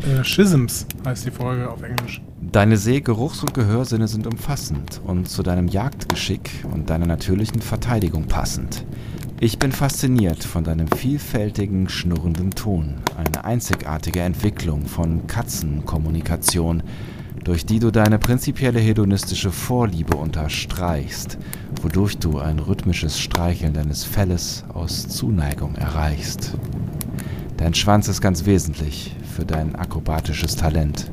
Äh, 0.05 0.25
Schisms 0.25 0.87
heißt 1.07 1.27
die 1.27 1.31
Folge 1.31 1.71
auf 1.71 1.83
Englisch. 1.83 2.21
Deine 2.41 2.77
Seh-, 2.77 3.01
Geruchs- 3.01 3.43
und 3.43 3.55
Gehörsinne 3.55 4.09
sind 4.09 4.27
umfassend 4.27 5.01
und 5.05 5.29
zu 5.29 5.45
deinem 5.45 5.69
Jagdgeschick 5.69 6.51
und 6.73 6.91
deiner 6.91 7.07
natürlichen 7.07 7.63
Verteidigung 7.63 8.25
passend. 8.25 8.85
Ich 9.39 9.59
bin 9.59 9.71
fasziniert 9.71 10.43
von 10.43 10.65
deinem 10.65 10.89
vielfältigen, 10.89 11.89
schnurrenden 11.89 12.51
Ton, 12.51 12.97
eine 13.17 13.45
einzigartige 13.45 14.21
Entwicklung 14.21 14.87
von 14.87 15.27
Katzenkommunikation, 15.27 16.83
durch 17.45 17.67
die 17.67 17.79
du 17.79 17.91
deine 17.91 18.19
prinzipielle 18.19 18.81
hedonistische 18.81 19.51
Vorliebe 19.51 20.17
unterstreichst, 20.17 21.39
wodurch 21.81 22.19
du 22.19 22.39
ein 22.39 22.59
rhythmisches 22.59 23.19
Streicheln 23.19 23.73
deines 23.73 24.05
Felles 24.05 24.65
aus 24.73 25.09
Zuneigung 25.09 25.75
erreichst. 25.75 26.55
Dein 27.57 27.75
Schwanz 27.75 28.09
ist 28.09 28.21
ganz 28.21 28.47
wesentlich 28.47 29.15
für 29.35 29.45
dein 29.45 29.77
akrobatisches 29.77 30.57
Talent. 30.57 31.11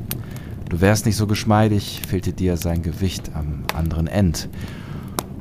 Du 0.68 0.80
wärst 0.80 1.06
nicht 1.06 1.16
so 1.16 1.26
geschmeidig, 1.26 2.02
fehlte 2.06 2.32
dir 2.32 2.56
sein 2.56 2.82
Gewicht 2.82 3.30
am 3.34 3.64
anderen 3.74 4.06
End 4.06 4.48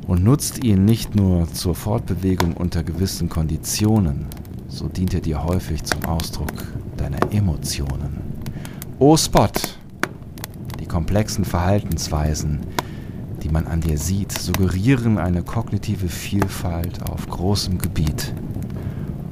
und 0.07 0.23
nutzt 0.23 0.63
ihn 0.63 0.85
nicht 0.85 1.15
nur 1.15 1.47
zur 1.53 1.75
Fortbewegung 1.75 2.55
unter 2.55 2.83
gewissen 2.83 3.29
Konditionen, 3.29 4.25
so 4.67 4.87
dient 4.87 5.13
er 5.13 5.21
dir 5.21 5.43
häufig 5.43 5.83
zum 5.83 6.03
Ausdruck 6.05 6.51
deiner 6.97 7.31
Emotionen. 7.31 8.17
O 8.97 9.15
Spot! 9.15 9.51
Die 10.79 10.87
komplexen 10.87 11.45
Verhaltensweisen, 11.45 12.61
die 13.43 13.49
man 13.49 13.67
an 13.67 13.81
dir 13.81 13.97
sieht, 13.97 14.31
suggerieren 14.31 15.17
eine 15.17 15.43
kognitive 15.43 16.07
Vielfalt 16.07 17.03
auf 17.09 17.27
großem 17.27 17.77
Gebiet. 17.77 18.33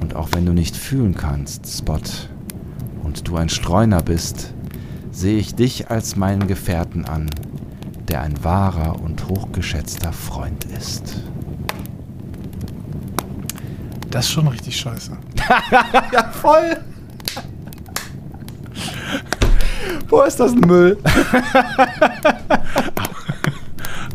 Und 0.08 0.16
auch 0.16 0.30
wenn 0.32 0.46
du 0.46 0.54
nicht 0.54 0.78
fühlen 0.78 1.16
kannst, 1.16 1.68
Spot, 1.68 2.00
und 3.04 3.28
du 3.28 3.36
ein 3.36 3.50
Streuner 3.50 4.02
bist, 4.02 4.54
sehe 5.12 5.38
ich 5.38 5.54
dich 5.54 5.92
als 5.92 6.16
meinen 6.16 6.48
Gefährten 6.48 7.04
an, 7.04 7.30
der 8.08 8.22
ein 8.22 8.42
wahrer 8.42 9.02
und 9.02 9.28
hochgeschätzter 9.28 10.14
Freund 10.14 10.64
ist. 10.64 11.18
Das 14.10 14.28
ist 14.28 14.32
schon 14.32 14.48
richtig 14.48 14.80
scheiße. 14.80 15.18
Voll! 16.42 16.78
Wo 20.08 20.22
ist 20.22 20.40
das 20.40 20.56
Müll? 20.56 20.98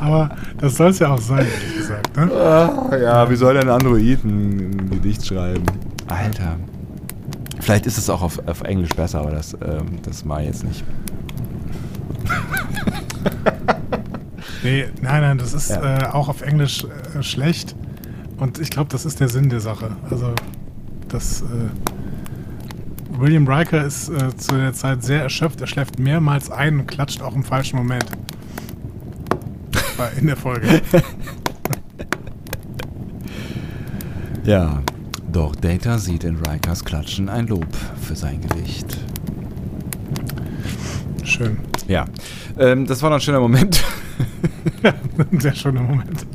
Aber 0.00 0.30
das 0.56 0.74
soll 0.74 0.88
es 0.88 1.00
ja 1.00 1.10
auch 1.10 1.20
sein, 1.20 1.46
gesagt. 1.92 2.16
Ne? 2.16 2.30
Ah, 2.32 2.96
ja, 2.96 3.30
wie 3.30 3.36
soll 3.36 3.54
denn 3.54 3.68
ein 3.68 3.74
Android 3.74 4.24
ein, 4.24 4.90
Gedicht 4.90 5.26
schreiben? 5.26 5.64
Alter. 6.08 6.56
Vielleicht 7.60 7.86
ist 7.86 7.98
es 7.98 8.10
auch 8.10 8.22
auf, 8.22 8.40
auf 8.46 8.62
Englisch 8.62 8.90
besser, 8.90 9.20
aber 9.20 9.30
das, 9.30 9.54
ähm, 9.54 9.98
das 10.02 10.24
mal 10.24 10.44
jetzt 10.44 10.64
nicht. 10.64 10.84
Nee, 14.64 14.84
nein, 15.00 15.22
nein, 15.22 15.38
das 15.38 15.54
ist 15.54 15.70
Ja. 15.70 15.98
äh, 15.98 16.06
auch 16.12 16.28
auf 16.28 16.40
Englisch 16.40 16.84
äh, 17.18 17.22
schlecht. 17.24 17.74
Und 18.36 18.60
ich 18.60 18.70
glaube, 18.70 18.90
das 18.90 19.04
ist 19.04 19.18
der 19.18 19.28
Sinn 19.28 19.48
der 19.50 19.58
Sache. 19.60 19.96
Also, 20.08 20.32
das. 21.08 21.42
Äh, 21.42 21.46
William 23.18 23.46
Riker 23.48 23.84
ist 23.84 24.08
äh, 24.08 24.36
zu 24.36 24.56
der 24.56 24.72
Zeit 24.72 25.02
sehr 25.02 25.22
erschöpft. 25.22 25.60
Er 25.60 25.66
schläft 25.66 25.98
mehrmals 25.98 26.48
ein 26.50 26.78
und 26.78 26.86
klatscht 26.86 27.22
auch 27.22 27.34
im 27.34 27.42
falschen 27.42 27.76
Moment. 27.76 28.04
In 30.20 30.28
der 30.28 30.36
Folge. 30.36 30.80
Ja, 34.44 34.82
doch 35.32 35.54
Data 35.54 35.98
sieht 35.98 36.24
in 36.24 36.36
Rikers 36.36 36.84
Klatschen 36.84 37.28
ein 37.28 37.46
Lob 37.46 37.68
für 38.00 38.16
sein 38.16 38.40
Gewicht. 38.40 38.98
Schön. 41.22 41.58
Ja, 41.86 42.06
ähm, 42.58 42.84
das 42.84 43.00
war 43.02 43.10
noch 43.10 43.18
ein 43.18 43.20
schöner 43.20 43.38
Moment. 43.38 43.84
ja, 44.82 44.94
ein 45.30 45.38
sehr 45.38 45.54
schöner 45.54 45.82
Moment. 45.82 46.26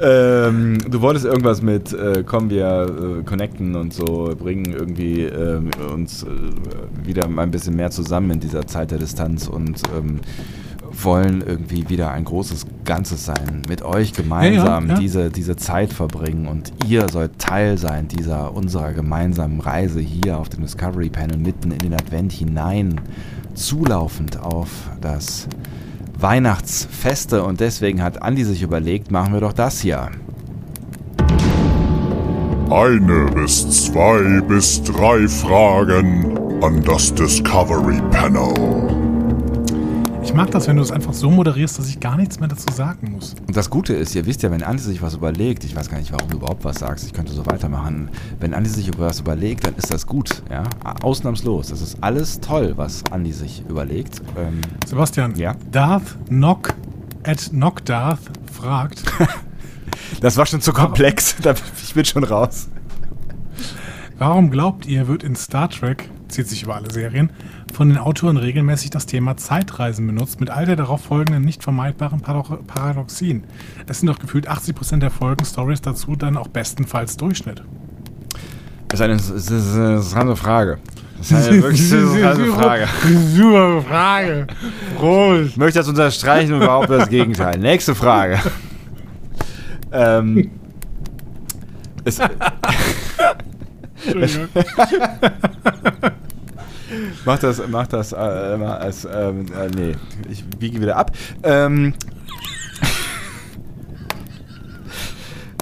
ähm, 0.00 0.78
du 0.88 1.00
wolltest 1.00 1.24
irgendwas 1.24 1.62
mit, 1.62 1.92
äh, 1.92 2.22
kommen 2.22 2.48
wir 2.48 3.18
äh, 3.20 3.22
connecten 3.24 3.74
und 3.74 3.92
so, 3.92 4.32
bringen 4.38 4.72
irgendwie 4.72 5.22
äh, 5.22 5.60
uns 5.92 6.24
wieder 7.02 7.26
mal 7.26 7.42
ein 7.42 7.50
bisschen 7.50 7.74
mehr 7.74 7.90
zusammen 7.90 8.30
in 8.30 8.40
dieser 8.40 8.68
Zeit 8.68 8.92
der 8.92 8.98
Distanz 8.98 9.48
und 9.48 9.82
ähm, 9.98 10.20
wollen 11.02 11.42
irgendwie 11.42 11.88
wieder 11.88 12.10
ein 12.10 12.24
großes 12.24 12.66
Ganzes 12.84 13.24
sein, 13.24 13.62
mit 13.68 13.82
euch 13.82 14.12
gemeinsam 14.12 14.84
Ja, 14.84 14.88
ja, 14.88 14.94
ja. 14.94 15.00
Diese, 15.00 15.30
diese 15.30 15.56
Zeit 15.56 15.92
verbringen 15.92 16.46
und 16.46 16.72
ihr 16.86 17.08
sollt 17.08 17.38
Teil 17.38 17.78
sein 17.78 18.08
dieser 18.08 18.54
unserer 18.54 18.92
gemeinsamen 18.92 19.60
Reise 19.60 20.00
hier 20.00 20.38
auf 20.38 20.48
dem 20.48 20.62
Discovery 20.62 21.08
Panel 21.08 21.38
mitten 21.38 21.70
in 21.70 21.78
den 21.78 21.94
Advent 21.94 22.32
hinein, 22.32 23.00
zulaufend 23.54 24.40
auf 24.40 24.68
das 25.00 25.48
Weihnachtsfeste 26.18 27.42
und 27.44 27.60
deswegen 27.60 28.02
hat 28.02 28.22
Andi 28.22 28.44
sich 28.44 28.62
überlegt, 28.62 29.10
machen 29.10 29.32
wir 29.32 29.40
doch 29.40 29.52
das 29.52 29.80
hier. 29.80 30.10
Eine 32.70 33.26
bis 33.34 33.84
zwei 33.84 34.40
bis 34.48 34.82
drei 34.82 35.28
Fragen 35.28 36.62
an 36.62 36.82
das 36.82 37.14
Discovery 37.14 38.00
Panel. 38.10 39.03
Ich 40.24 40.32
mag 40.32 40.50
das, 40.50 40.66
wenn 40.66 40.76
du 40.76 40.82
es 40.82 40.90
einfach 40.90 41.12
so 41.12 41.30
moderierst, 41.30 41.78
dass 41.78 41.88
ich 41.88 42.00
gar 42.00 42.16
nichts 42.16 42.40
mehr 42.40 42.48
dazu 42.48 42.72
sagen 42.72 43.12
muss. 43.12 43.34
Und 43.46 43.56
das 43.56 43.68
Gute 43.70 43.92
ist, 43.94 44.14
ihr 44.14 44.24
wisst 44.26 44.42
ja, 44.42 44.50
wenn 44.50 44.62
Andi 44.62 44.82
sich 44.82 45.02
was 45.02 45.14
überlegt, 45.14 45.64
ich 45.64 45.76
weiß 45.76 45.90
gar 45.90 45.98
nicht, 45.98 46.10
warum 46.12 46.28
du 46.30 46.38
überhaupt 46.38 46.64
was 46.64 46.78
sagst, 46.78 47.06
ich 47.06 47.12
könnte 47.12 47.32
so 47.32 47.44
weitermachen. 47.46 48.08
Wenn 48.40 48.54
Andi 48.54 48.70
sich 48.70 48.90
was 48.98 49.20
überlegt, 49.20 49.66
dann 49.66 49.74
ist 49.76 49.92
das 49.92 50.06
gut, 50.06 50.42
ja, 50.50 50.64
ausnahmslos. 51.02 51.68
Das 51.68 51.82
ist 51.82 51.98
alles 52.00 52.40
toll, 52.40 52.72
was 52.76 53.04
Andi 53.10 53.32
sich 53.32 53.62
überlegt. 53.68 54.22
Ähm, 54.36 54.60
Sebastian, 54.86 55.36
Ja? 55.36 55.54
Darth 55.70 56.16
Knock 56.28 56.74
at 57.22 57.50
Knockdarth 57.50 58.20
fragt, 58.50 59.02
das 60.20 60.36
war 60.36 60.46
schon 60.46 60.60
zu 60.62 60.72
komplex, 60.72 61.36
ich 61.86 61.94
bin 61.94 62.04
schon 62.04 62.24
raus. 62.24 62.68
warum 64.18 64.50
glaubt 64.50 64.86
ihr, 64.86 65.06
wird 65.06 65.22
in 65.22 65.36
Star 65.36 65.68
Trek, 65.68 66.08
zieht 66.28 66.48
sich 66.48 66.62
über 66.62 66.76
alle 66.76 66.90
Serien, 66.90 67.30
von 67.74 67.88
den 67.88 67.98
Autoren 67.98 68.36
regelmäßig 68.36 68.90
das 68.90 69.06
Thema 69.06 69.36
Zeitreisen 69.36 70.06
benutzt, 70.06 70.40
mit 70.40 70.50
all 70.50 70.64
der 70.66 70.76
darauf 70.76 71.02
folgenden 71.02 71.42
nicht 71.44 71.62
vermeidbaren 71.62 72.20
Paro- 72.22 72.58
Paradoxien? 72.66 73.44
Es 73.86 74.00
sind 74.00 74.08
doch 74.08 74.18
gefühlt 74.18 74.48
80% 74.48 74.98
der 74.98 75.10
Folgen-Stories 75.10 75.82
dazu 75.82 76.16
dann 76.16 76.36
auch 76.36 76.48
bestenfalls 76.48 77.16
Durchschnitt. 77.16 77.62
Das 78.88 79.00
ist 79.00 79.04
eine, 79.04 79.16
das 79.16 79.28
ist 79.30 79.74
eine 79.74 79.86
interessante 79.96 80.36
Frage. 80.36 80.78
Das 81.18 81.30
ist 81.32 81.48
eine 81.48 81.62
wirklich 81.62 81.92
interessante 81.92 82.46
Frage. 82.52 82.88
Super 83.34 83.82
Frage. 83.82 84.46
Prost. 84.96 85.46
Ich 85.50 85.56
möchte 85.56 85.80
das 85.80 85.88
unterstreichen 85.88 86.52
und 86.54 86.60
behaupte 86.60 86.96
das 86.98 87.08
Gegenteil. 87.08 87.58
Nächste 87.58 87.94
Frage. 87.94 88.38
ähm, 89.92 90.50
es, 92.04 92.20
Entschuldigung. 94.06 94.48
Mach 97.24 97.38
das, 97.38 97.62
mach 97.68 97.86
das 97.86 98.12
äh, 98.12 98.16
als, 98.16 99.04
ähm, 99.04 99.46
äh, 99.46 99.68
nee, 99.74 99.96
ich 100.30 100.44
biege 100.44 100.80
wieder 100.80 100.96
ab. 100.96 101.12
Ähm, 101.42 101.94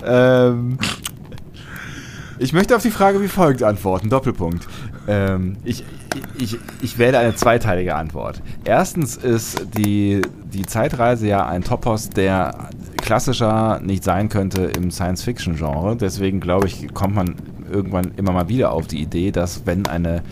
ähm, 0.05 0.79
ich 2.39 2.53
möchte 2.53 2.75
auf 2.75 2.83
die 2.83 2.91
Frage 2.91 3.21
wie 3.21 3.29
folgt 3.29 3.63
antworten, 3.63 4.11
Doppelpunkt. 4.11 4.67
Ähm, 5.07 5.57
ich, 5.65 5.85
ich, 6.39 6.59
ich 6.81 6.99
wähle 6.99 7.19
eine 7.19 7.35
zweiteilige 7.35 7.95
Antwort. 7.95 8.43
Erstens 8.65 9.17
ist 9.17 9.67
die, 9.77 10.23
die 10.53 10.67
Zeitreise 10.67 11.27
ja 11.27 11.47
ein 11.47 11.63
Topos, 11.63 12.11
der 12.11 12.71
klassischer 13.01 13.81
nicht 13.81 14.05
sein 14.05 14.29
könnte 14.29 14.63
im 14.77 14.91
Science-Fiction-Genre. 14.91 15.97
Deswegen 15.97 16.41
glaube 16.41 16.67
ich, 16.67 16.93
kommt 16.95 17.15
man 17.15 17.37
irgendwann 17.71 18.13
immer 18.17 18.33
mal 18.33 18.49
wieder 18.49 18.73
auf 18.73 18.87
die 18.87 19.01
Idee, 19.01 19.31
dass 19.31 19.67
wenn 19.67 19.87
eine 19.87 20.23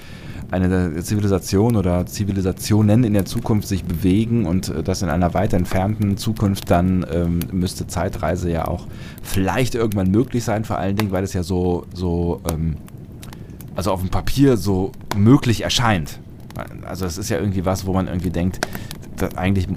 eine 0.51 1.01
Zivilisation 1.03 1.77
oder 1.77 2.07
Zivilisationen 2.07 3.05
in 3.05 3.13
der 3.13 3.25
Zukunft 3.25 3.69
sich 3.69 3.85
bewegen 3.85 4.47
und 4.47 4.69
äh, 4.69 4.83
das 4.83 5.03
in 5.03 5.09
einer 5.09 5.35
weit 5.35 5.53
entfernten 5.53 6.17
Zukunft, 6.17 6.71
dann 6.71 7.07
ähm, 7.13 7.41
müsste 7.53 7.87
Zeitreise 7.87 8.51
ja 8.51 8.67
auch 8.67 8.87
vielleicht 9.23 9.75
irgendwann 9.75 10.11
möglich 10.11 10.45
sein, 10.45 10.65
vor 10.65 10.79
allen 10.79 10.97
Dingen, 10.97 11.13
weil 11.13 11.25
es 11.25 11.33
ja 11.33 11.43
so, 11.43 11.87
so 11.95 12.41
ähm, 12.51 12.77
also 13.77 13.93
auf 13.93 14.01
dem 14.01 14.11
Papier 14.11 14.57
so 14.57 14.93
möglich 15.17 15.63
erscheint. 15.63 16.19
Also 16.85 17.07
es 17.07 17.17
ist 17.17 17.31
ja 17.31 17.39
irgendwie 17.39 17.65
was, 17.65 17.87
wo 17.87 17.93
man 17.93 18.09
irgendwie 18.09 18.31
denkt, 18.31 18.67
da, 19.17 19.29
eigentlich 19.37 19.69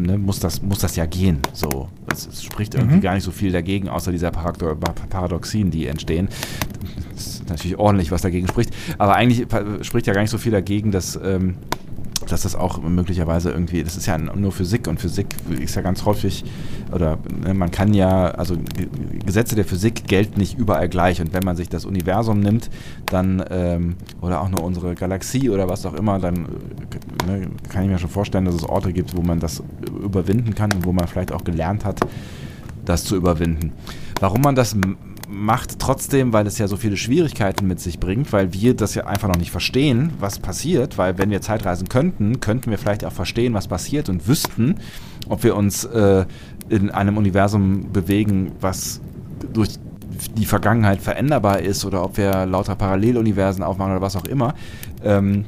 ne, 0.00 0.18
muss, 0.18 0.40
das, 0.40 0.62
muss 0.62 0.78
das 0.78 0.96
ja 0.96 1.06
gehen. 1.06 1.38
So. 1.52 1.88
Es, 2.12 2.26
es 2.26 2.42
spricht 2.44 2.74
irgendwie 2.74 2.96
Mhm. 2.96 3.00
gar 3.00 3.14
nicht 3.14 3.24
so 3.24 3.30
viel 3.30 3.52
dagegen, 3.52 3.88
außer 3.88 4.10
dieser 4.12 4.30
Parado 4.30 4.74
Paradoxien, 5.10 5.70
die 5.70 5.86
entstehen. 5.86 6.28
Das 7.14 7.26
ist 7.26 7.48
natürlich 7.48 7.78
ordentlich, 7.78 8.10
was 8.10 8.22
dagegen 8.22 8.46
spricht. 8.48 8.70
Aber 8.98 9.14
eigentlich 9.16 9.46
spricht 9.86 10.06
ja 10.06 10.12
gar 10.14 10.20
nicht 10.22 10.30
so 10.30 10.38
viel 10.38 10.52
dagegen, 10.52 10.90
dass, 10.92 11.18
ähm, 11.22 11.56
dass 12.30 12.42
das 12.42 12.54
auch 12.54 12.80
möglicherweise 12.82 13.50
irgendwie, 13.50 13.82
das 13.82 13.96
ist 13.96 14.06
ja 14.06 14.18
nur 14.18 14.52
Physik 14.52 14.88
und 14.88 15.00
Physik 15.00 15.26
ist 15.60 15.76
ja 15.76 15.82
ganz 15.82 16.04
häufig, 16.04 16.44
oder 16.92 17.18
ne, 17.42 17.54
man 17.54 17.70
kann 17.70 17.94
ja, 17.94 18.26
also 18.26 18.56
Gesetze 19.24 19.54
der 19.54 19.64
Physik 19.64 20.06
gelten 20.06 20.38
nicht 20.38 20.58
überall 20.58 20.88
gleich 20.88 21.20
und 21.20 21.32
wenn 21.32 21.44
man 21.44 21.56
sich 21.56 21.68
das 21.68 21.84
Universum 21.84 22.40
nimmt, 22.40 22.70
dann, 23.06 23.44
ähm, 23.50 23.96
oder 24.20 24.40
auch 24.40 24.48
nur 24.48 24.62
unsere 24.62 24.94
Galaxie 24.94 25.50
oder 25.50 25.68
was 25.68 25.86
auch 25.86 25.94
immer, 25.94 26.18
dann 26.18 26.46
ne, 27.26 27.48
kann 27.68 27.84
ich 27.84 27.88
mir 27.88 27.98
schon 27.98 28.10
vorstellen, 28.10 28.44
dass 28.44 28.54
es 28.54 28.64
Orte 28.64 28.92
gibt, 28.92 29.16
wo 29.16 29.22
man 29.22 29.40
das 29.40 29.62
überwinden 30.02 30.54
kann 30.54 30.72
und 30.72 30.84
wo 30.84 30.92
man 30.92 31.06
vielleicht 31.06 31.32
auch 31.32 31.44
gelernt 31.44 31.84
hat, 31.84 32.00
das 32.84 33.04
zu 33.04 33.16
überwinden. 33.16 33.72
Warum 34.20 34.40
man 34.40 34.54
das 34.54 34.76
macht 35.28 35.78
trotzdem, 35.78 36.32
weil 36.32 36.46
es 36.46 36.58
ja 36.58 36.68
so 36.68 36.76
viele 36.76 36.96
Schwierigkeiten 36.96 37.66
mit 37.66 37.80
sich 37.80 37.98
bringt, 37.98 38.32
weil 38.32 38.52
wir 38.52 38.74
das 38.74 38.94
ja 38.94 39.06
einfach 39.06 39.28
noch 39.28 39.38
nicht 39.38 39.50
verstehen, 39.50 40.12
was 40.20 40.38
passiert, 40.38 40.98
weil 40.98 41.18
wenn 41.18 41.30
wir 41.30 41.40
Zeitreisen 41.40 41.88
könnten, 41.88 42.40
könnten 42.40 42.70
wir 42.70 42.78
vielleicht 42.78 43.04
auch 43.04 43.12
verstehen, 43.12 43.54
was 43.54 43.66
passiert 43.66 44.08
und 44.08 44.28
wüssten, 44.28 44.76
ob 45.28 45.42
wir 45.42 45.56
uns 45.56 45.84
äh, 45.84 46.26
in 46.68 46.90
einem 46.90 47.16
Universum 47.16 47.92
bewegen, 47.92 48.52
was 48.60 49.00
durch 49.52 49.70
die 50.36 50.46
Vergangenheit 50.46 51.00
veränderbar 51.00 51.60
ist 51.60 51.84
oder 51.84 52.02
ob 52.02 52.16
wir 52.16 52.46
lauter 52.46 52.74
Paralleluniversen 52.74 53.62
aufmachen 53.62 53.92
oder 53.92 54.02
was 54.02 54.16
auch 54.16 54.24
immer. 54.24 54.54
Ähm, 55.04 55.44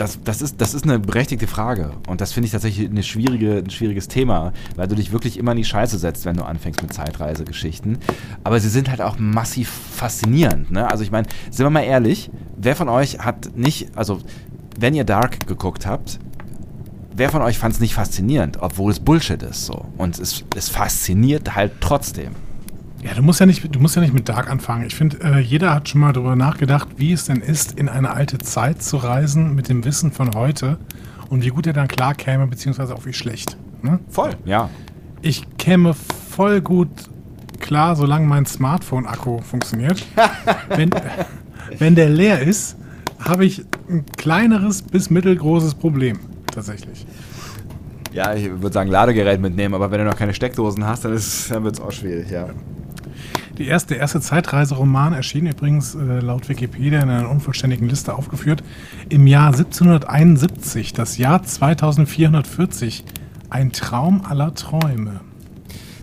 das, 0.00 0.18
das, 0.24 0.40
ist, 0.40 0.60
das 0.60 0.72
ist 0.72 0.84
eine 0.84 0.98
berechtigte 0.98 1.46
Frage. 1.46 1.92
Und 2.08 2.22
das 2.22 2.32
finde 2.32 2.46
ich 2.46 2.52
tatsächlich 2.52 2.88
eine 2.88 3.02
schwierige, 3.02 3.58
ein 3.58 3.68
schwieriges 3.68 4.08
Thema, 4.08 4.52
weil 4.74 4.88
du 4.88 4.94
dich 4.94 5.12
wirklich 5.12 5.36
immer 5.36 5.52
in 5.52 5.58
die 5.58 5.64
Scheiße 5.64 5.98
setzt, 5.98 6.24
wenn 6.24 6.36
du 6.36 6.44
anfängst 6.44 6.80
mit 6.80 6.92
Zeitreisegeschichten. 6.92 7.98
Aber 8.42 8.58
sie 8.60 8.70
sind 8.70 8.88
halt 8.88 9.02
auch 9.02 9.18
massiv 9.18 9.68
faszinierend. 9.68 10.70
Ne? 10.70 10.90
Also 10.90 11.04
ich 11.04 11.10
meine, 11.10 11.28
sind 11.50 11.66
wir 11.66 11.70
mal 11.70 11.82
ehrlich, 11.82 12.30
wer 12.56 12.74
von 12.76 12.88
euch 12.88 13.18
hat 13.18 13.56
nicht, 13.56 13.94
also 13.94 14.20
wenn 14.78 14.94
ihr 14.94 15.04
Dark 15.04 15.46
geguckt 15.46 15.84
habt, 15.86 16.18
wer 17.14 17.28
von 17.28 17.42
euch 17.42 17.58
fand 17.58 17.74
es 17.74 17.80
nicht 17.80 17.94
faszinierend, 17.94 18.62
obwohl 18.62 18.90
es 18.90 19.00
Bullshit 19.00 19.42
ist 19.42 19.66
so. 19.66 19.84
Und 19.98 20.18
es, 20.18 20.44
es 20.56 20.70
fasziniert 20.70 21.54
halt 21.54 21.72
trotzdem. 21.80 22.32
Ja, 23.02 23.14
du 23.14 23.22
musst 23.22 23.40
ja 23.40 23.46
nicht, 23.46 23.74
du 23.74 23.80
musst 23.80 23.96
ja 23.96 24.02
nicht 24.02 24.12
mit 24.12 24.28
Dark 24.28 24.50
anfangen. 24.50 24.84
Ich 24.84 24.94
finde, 24.94 25.18
äh, 25.22 25.38
jeder 25.38 25.74
hat 25.74 25.88
schon 25.88 26.02
mal 26.02 26.12
darüber 26.12 26.36
nachgedacht, 26.36 26.88
wie 26.96 27.12
es 27.12 27.24
denn 27.24 27.40
ist, 27.40 27.78
in 27.78 27.88
eine 27.88 28.10
alte 28.10 28.38
Zeit 28.38 28.82
zu 28.82 28.98
reisen 28.98 29.54
mit 29.54 29.68
dem 29.68 29.84
Wissen 29.84 30.12
von 30.12 30.34
heute 30.34 30.78
und 31.30 31.44
wie 31.44 31.48
gut 31.48 31.66
er 31.66 31.72
dann 31.72 31.88
klar 31.88 32.14
käme, 32.14 32.46
beziehungsweise 32.46 32.94
auch 32.94 33.06
wie 33.06 33.14
schlecht. 33.14 33.56
Ne? 33.82 34.00
Voll. 34.08 34.30
Ja. 34.44 34.68
Ich 35.22 35.46
käme 35.56 35.94
voll 35.94 36.60
gut 36.60 36.88
klar, 37.58 37.96
solange 37.96 38.26
mein 38.26 38.44
Smartphone-Akku 38.44 39.40
funktioniert. 39.40 40.04
wenn, 40.68 40.90
wenn 41.78 41.94
der 41.94 42.10
leer 42.10 42.40
ist, 42.40 42.76
habe 43.18 43.44
ich 43.46 43.64
ein 43.88 44.04
kleineres 44.16 44.82
bis 44.82 45.08
mittelgroßes 45.08 45.74
Problem. 45.74 46.18
Tatsächlich. 46.52 47.06
Ja, 48.12 48.34
ich 48.34 48.50
würde 48.50 48.72
sagen, 48.72 48.90
Ladegerät 48.90 49.40
mitnehmen, 49.40 49.74
aber 49.74 49.90
wenn 49.90 50.00
du 50.00 50.04
noch 50.04 50.16
keine 50.16 50.34
Steckdosen 50.34 50.84
hast, 50.84 51.04
dann, 51.04 51.18
dann 51.48 51.64
wird 51.64 51.76
es 51.76 51.80
auch 51.80 51.92
schwierig, 51.92 52.30
ja. 52.30 52.48
Die 53.60 53.66
erste, 53.66 53.88
der 53.88 53.98
erste 53.98 54.22
Zeitreiseroman 54.22 55.12
erschien 55.12 55.44
übrigens 55.44 55.94
äh, 55.94 56.20
laut 56.20 56.48
Wikipedia 56.48 57.02
in 57.02 57.10
einer 57.10 57.28
unvollständigen 57.28 57.90
Liste 57.90 58.14
aufgeführt 58.14 58.64
im 59.10 59.26
Jahr 59.26 59.48
1771, 59.48 60.94
das 60.94 61.18
Jahr 61.18 61.42
2440. 61.42 63.04
Ein 63.50 63.70
Traum 63.72 64.24
aller 64.24 64.54
Träume. 64.54 65.20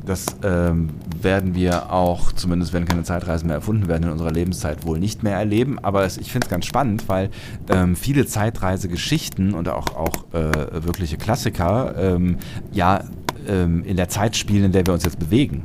Das 0.05 0.27
ähm, 0.43 0.89
werden 1.19 1.55
wir 1.55 1.91
auch, 1.91 2.31
zumindest 2.31 2.73
wenn 2.73 2.85
keine 2.85 3.01
Zeitreisen 3.01 3.47
mehr 3.47 3.55
erfunden 3.55 3.87
werden, 3.87 4.03
in 4.03 4.11
unserer 4.11 4.31
Lebenszeit 4.31 4.85
wohl 4.85 4.99
nicht 4.99 5.23
mehr 5.23 5.35
erleben. 5.35 5.79
Aber 5.79 6.03
es, 6.03 6.19
ich 6.19 6.31
finde 6.31 6.45
es 6.45 6.51
ganz 6.51 6.67
spannend, 6.67 7.09
weil 7.09 7.31
ähm, 7.69 7.95
viele 7.95 8.27
Zeitreisegeschichten 8.27 9.55
und 9.55 9.67
auch, 9.67 9.95
auch 9.95 10.31
äh, 10.31 10.85
wirkliche 10.85 11.17
Klassiker 11.17 11.95
ähm, 11.97 12.37
ja 12.71 13.03
ähm, 13.47 13.83
in 13.83 13.97
der 13.97 14.09
Zeit 14.09 14.35
spielen, 14.35 14.65
in 14.65 14.71
der 14.73 14.85
wir 14.85 14.93
uns 14.93 15.03
jetzt 15.03 15.17
bewegen. 15.17 15.63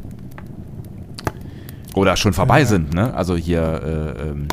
Oder 1.95 2.17
schon 2.17 2.33
vorbei 2.33 2.61
Ja. 2.61 2.67
sind, 2.67 2.95
ne? 2.95 3.13
Also 3.15 3.37
hier 3.37 3.61
äh, 4.19 4.29
ähm, 4.31 4.49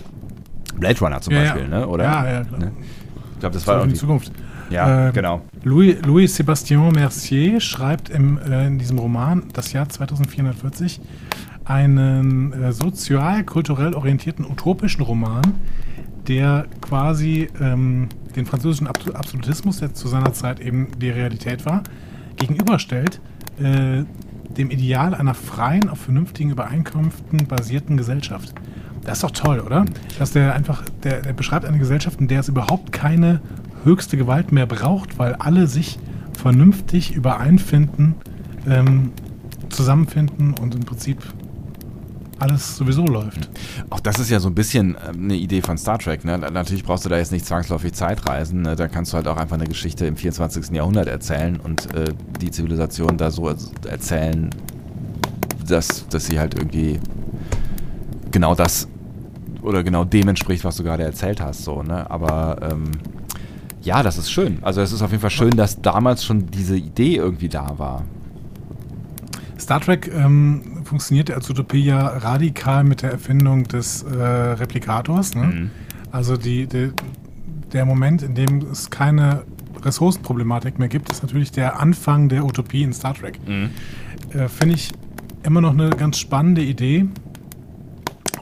Blade 0.76 1.00
Runner 1.00 1.22
zum 1.22 1.34
Ja, 1.34 1.40
Beispiel, 1.42 1.68
ne? 1.68 1.88
Oder? 1.88 2.04
Ja, 2.04 2.30
ja, 2.32 2.44
klar. 2.44 2.60
Ne? 2.60 2.72
Ich 3.34 3.40
glaube, 3.40 3.54
das 3.54 3.66
war 3.68 3.76
in 3.76 3.80
die 3.82 3.84
irgendwie. 3.96 4.00
Zukunft. 4.00 4.32
Ja, 4.70 5.08
Ähm, 5.08 5.14
genau. 5.14 5.42
Louis, 5.64 5.96
Louis 6.06 6.38
Sébastien 6.40 6.92
Mercier 6.94 7.60
schreibt 7.60 8.10
im, 8.10 8.38
äh, 8.38 8.68
in 8.68 8.78
diesem 8.78 9.00
Roman 9.00 9.44
Das 9.54 9.74
Jahr 9.74 9.88
2440 9.90 11.00
einen 11.66 12.54
äh, 12.54 12.72
sozial-kulturell 12.72 13.94
orientierten 13.94 14.46
utopischen 14.46 15.02
Roman, 15.04 15.42
der 16.28 16.66
quasi 16.82 17.50
ähm, 17.60 18.10
den 18.36 18.46
französischen 18.46 18.88
Abs 18.88 19.10
Absolutismus, 19.12 19.80
der 19.80 19.94
zu 19.94 20.08
seiner 20.08 20.34
Zeit 20.34 20.60
eben 20.60 20.88
die 21.00 21.10
Realität 21.10 21.66
war, 21.66 21.84
gegenüberstellt 22.38 23.20
äh, 23.60 24.04
dem 24.58 24.72
Ideal 24.72 25.14
einer 25.14 25.34
freien, 25.34 25.90
auf 25.90 26.00
vernünftigen 26.00 26.52
Übereinkünften 26.52 27.48
basierten 27.48 27.98
Gesellschaft. 27.98 28.54
Das 29.04 29.18
ist 29.18 29.24
doch 29.24 29.32
toll, 29.32 29.60
oder? 29.60 29.86
Dass 30.18 30.32
der 30.32 30.54
einfach, 30.54 30.84
der, 31.04 31.22
der 31.22 31.34
beschreibt 31.34 31.66
eine 31.66 31.78
Gesellschaft, 31.78 32.20
in 32.20 32.28
der 32.28 32.42
es 32.42 32.50
überhaupt 32.50 32.92
keine 32.92 33.42
höchste 33.84 34.18
Gewalt 34.18 34.52
mehr 34.52 34.66
braucht, 34.66 35.18
weil 35.18 35.34
alle 35.36 35.68
sich 35.68 36.00
vernünftig 36.38 37.16
übereinfinden, 37.16 38.16
ähm, 38.68 39.12
zusammenfinden 39.70 40.54
und 40.54 40.76
im 40.76 40.82
Prinzip 40.82 41.18
alles 42.40 42.78
sowieso 42.78 43.06
läuft. 43.06 43.50
Auch 43.90 44.00
das 44.00 44.20
ist 44.20 44.30
ja 44.30 44.40
so 44.40 44.50
ein 44.50 44.56
bisschen 44.56 44.98
ähm, 45.08 45.26
eine 45.26 45.36
Idee 45.36 45.62
von 45.62 45.78
Star 45.78 46.00
Trek. 46.00 46.26
Ne? 46.26 46.38
Natürlich 46.38 46.84
brauchst 46.84 47.06
du 47.06 47.10
da 47.10 47.18
jetzt 47.18 47.32
nicht 47.32 47.46
zwangsläufig 47.46 47.94
Zeitreisen. 47.94 48.62
Ne? 48.62 48.76
Da 48.76 48.88
kannst 48.88 49.14
du 49.14 49.18
halt 49.18 49.28
auch 49.28 49.38
einfach 49.38 49.58
eine 49.58 49.68
Geschichte 49.68 50.06
im 50.06 50.16
24. 50.16 50.70
Jahrhundert 50.72 51.08
erzählen 51.08 51.60
und 51.60 51.94
äh, 51.94 52.14
die 52.42 52.52
Zivilisation 52.52 53.18
da 53.18 53.32
so 53.32 53.50
erzählen, 53.88 54.50
dass, 55.68 56.08
dass 56.08 56.26
sie 56.26 56.40
halt 56.40 56.56
irgendwie 56.56 57.00
genau 58.32 58.56
das 58.56 58.88
oder 59.62 59.84
genau 59.84 60.06
dem 60.06 60.30
entspricht, 60.30 60.64
was 60.64 60.78
du 60.78 60.84
gerade 60.84 61.04
erzählt 61.04 61.42
hast. 61.42 61.64
So, 61.64 61.84
ne? 61.84 62.10
Aber 62.10 62.58
ähm, 62.72 62.92
ja, 63.82 64.04
das 64.04 64.18
ist 64.18 64.32
schön. 64.32 64.60
Also 64.62 64.82
es 64.82 64.92
ist 64.92 65.02
auf 65.02 65.12
jeden 65.12 65.22
Fall 65.22 65.30
schön, 65.30 65.52
dass 65.52 65.82
damals 65.82 66.24
schon 66.24 66.48
diese 66.48 66.78
Idee 66.78 67.16
irgendwie 67.16 67.50
da 67.50 67.78
war. 67.78 68.04
Star 69.60 69.82
Trek 69.82 70.12
ähm, 70.14 70.79
funktionierte 70.90 71.36
als 71.36 71.50
Utopie 71.50 71.86
ja 71.86 72.08
radikal 72.08 72.84
mit 72.84 73.04
der 73.04 73.12
Erfindung 73.12 73.64
des 73.66 74.04
äh, 74.04 74.18
Replikators. 74.18 75.36
Ne? 75.36 75.44
Mhm. 75.44 75.72
Also 76.12 76.36
die, 76.36 76.68
die, 76.68 76.92
der 77.72 77.86
Moment, 77.86 78.24
in 78.24 78.34
dem 78.34 78.66
es 78.72 78.90
keine 78.90 79.44
Ressourcenproblematik 79.82 80.80
mehr 80.80 80.88
gibt, 80.88 81.12
ist 81.12 81.22
natürlich 81.22 81.52
der 81.52 81.80
Anfang 81.80 82.28
der 82.28 82.44
Utopie 82.44 82.84
in 82.84 82.92
Star 82.92 83.14
Trek. 83.14 83.40
Äh, 84.34 84.48
Finde 84.48 84.76
ich 84.76 84.92
immer 85.44 85.62
noch 85.62 85.74
eine 85.74 85.92
ganz 85.92 86.18
spannende 86.18 86.62
Idee, 86.62 87.06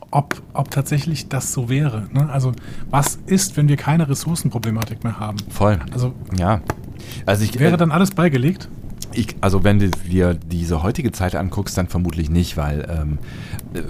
ob, 0.10 0.42
ob 0.54 0.72
tatsächlich 0.72 1.28
das 1.28 1.52
so 1.52 1.68
wäre. 1.68 2.08
Ne? 2.14 2.30
Also 2.30 2.54
was 2.90 3.20
ist, 3.26 3.58
wenn 3.58 3.68
wir 3.68 3.76
keine 3.76 4.08
Ressourcenproblematik 4.08 5.04
mehr 5.04 5.20
haben? 5.20 5.38
Voll. 5.50 5.80
Also 5.92 6.14
Ja. 6.38 6.62
Also 7.26 7.44
ich, 7.44 7.60
wäre 7.60 7.76
äh, 7.76 7.78
dann 7.78 7.92
alles 7.92 8.12
beigelegt? 8.12 8.70
Ich, 9.18 9.36
also 9.42 9.64
wenn 9.64 9.80
du 9.80 9.90
dir 9.90 10.36
diese 10.36 10.84
heutige 10.84 11.12
Zeit 11.12 11.34
anguckst, 11.34 11.76
dann 11.76 11.88
vermutlich 11.88 12.30
nicht, 12.30 12.56
weil 12.56 12.88
ähm, 12.88 13.18
äh, 13.74 13.82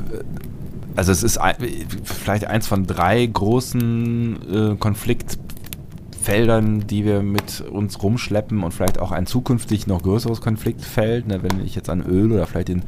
also 0.96 1.12
es 1.12 1.22
ist 1.22 1.38
ein, 1.38 1.56
vielleicht 2.04 2.46
eins 2.46 2.66
von 2.66 2.88
drei 2.88 3.26
großen 3.26 4.74
äh, 4.74 4.78
Konfliktfeldern, 4.78 6.88
die 6.88 7.04
wir 7.04 7.24
mit 7.24 7.60
uns 7.60 8.02
rumschleppen 8.02 8.64
und 8.64 8.74
vielleicht 8.74 9.00
auch 9.00 9.12
ein 9.12 9.26
zukünftig 9.26 9.86
noch 9.86 10.02
größeres 10.02 10.40
Konfliktfeld, 10.40 11.28
ne, 11.28 11.44
wenn 11.44 11.60
ich 11.64 11.76
jetzt 11.76 11.90
an 11.90 12.02
Öl 12.02 12.32
oder 12.32 12.48
vielleicht 12.48 12.70
in, 12.70 12.84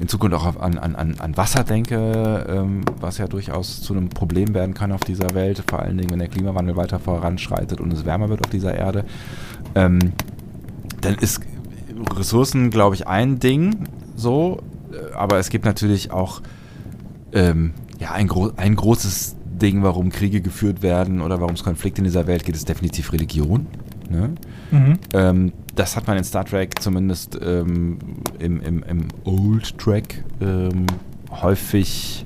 in 0.00 0.06
Zukunft 0.06 0.36
auch 0.36 0.60
an, 0.60 0.78
an 0.78 0.94
an 0.94 1.36
Wasser 1.36 1.64
denke, 1.64 2.46
ähm, 2.48 2.84
was 3.00 3.18
ja 3.18 3.26
durchaus 3.26 3.82
zu 3.82 3.92
einem 3.92 4.08
Problem 4.08 4.54
werden 4.54 4.72
kann 4.72 4.92
auf 4.92 5.00
dieser 5.00 5.34
Welt, 5.34 5.64
vor 5.68 5.80
allen 5.80 5.98
Dingen, 5.98 6.12
wenn 6.12 6.20
der 6.20 6.28
Klimawandel 6.28 6.76
weiter 6.76 7.00
voranschreitet 7.00 7.80
und 7.80 7.92
es 7.92 8.04
wärmer 8.04 8.28
wird 8.28 8.46
auf 8.46 8.50
dieser 8.50 8.72
Erde. 8.72 9.04
Ähm, 9.74 9.98
dann 11.02 11.16
ist 11.16 11.40
Ressourcen, 12.14 12.70
glaube 12.70 12.94
ich, 12.94 13.06
ein 13.06 13.38
Ding 13.38 13.86
so, 14.16 14.62
äh, 14.92 15.14
aber 15.14 15.38
es 15.38 15.50
gibt 15.50 15.64
natürlich 15.64 16.10
auch 16.10 16.42
ähm, 17.32 17.72
ja, 17.98 18.12
ein, 18.12 18.28
gro 18.28 18.52
ein 18.56 18.76
großes 18.76 19.36
Ding, 19.44 19.82
warum 19.82 20.10
Kriege 20.10 20.40
geführt 20.40 20.82
werden 20.82 21.20
oder 21.20 21.40
warum 21.40 21.54
es 21.54 21.62
Konflikte 21.62 22.00
in 22.00 22.04
dieser 22.04 22.26
Welt 22.26 22.44
gibt, 22.44 22.56
ist 22.56 22.68
definitiv 22.68 23.12
Religion. 23.12 23.66
Ne? 24.10 24.34
Mhm. 24.70 24.98
Ähm, 25.14 25.52
das 25.74 25.96
hat 25.96 26.06
man 26.06 26.18
in 26.18 26.24
Star 26.24 26.44
Trek 26.44 26.80
zumindest 26.80 27.38
ähm, 27.42 27.98
im, 28.38 28.60
im, 28.60 28.82
im 28.82 29.08
Old 29.24 29.78
Track 29.78 30.24
ähm, 30.40 30.86
häufig 31.30 32.24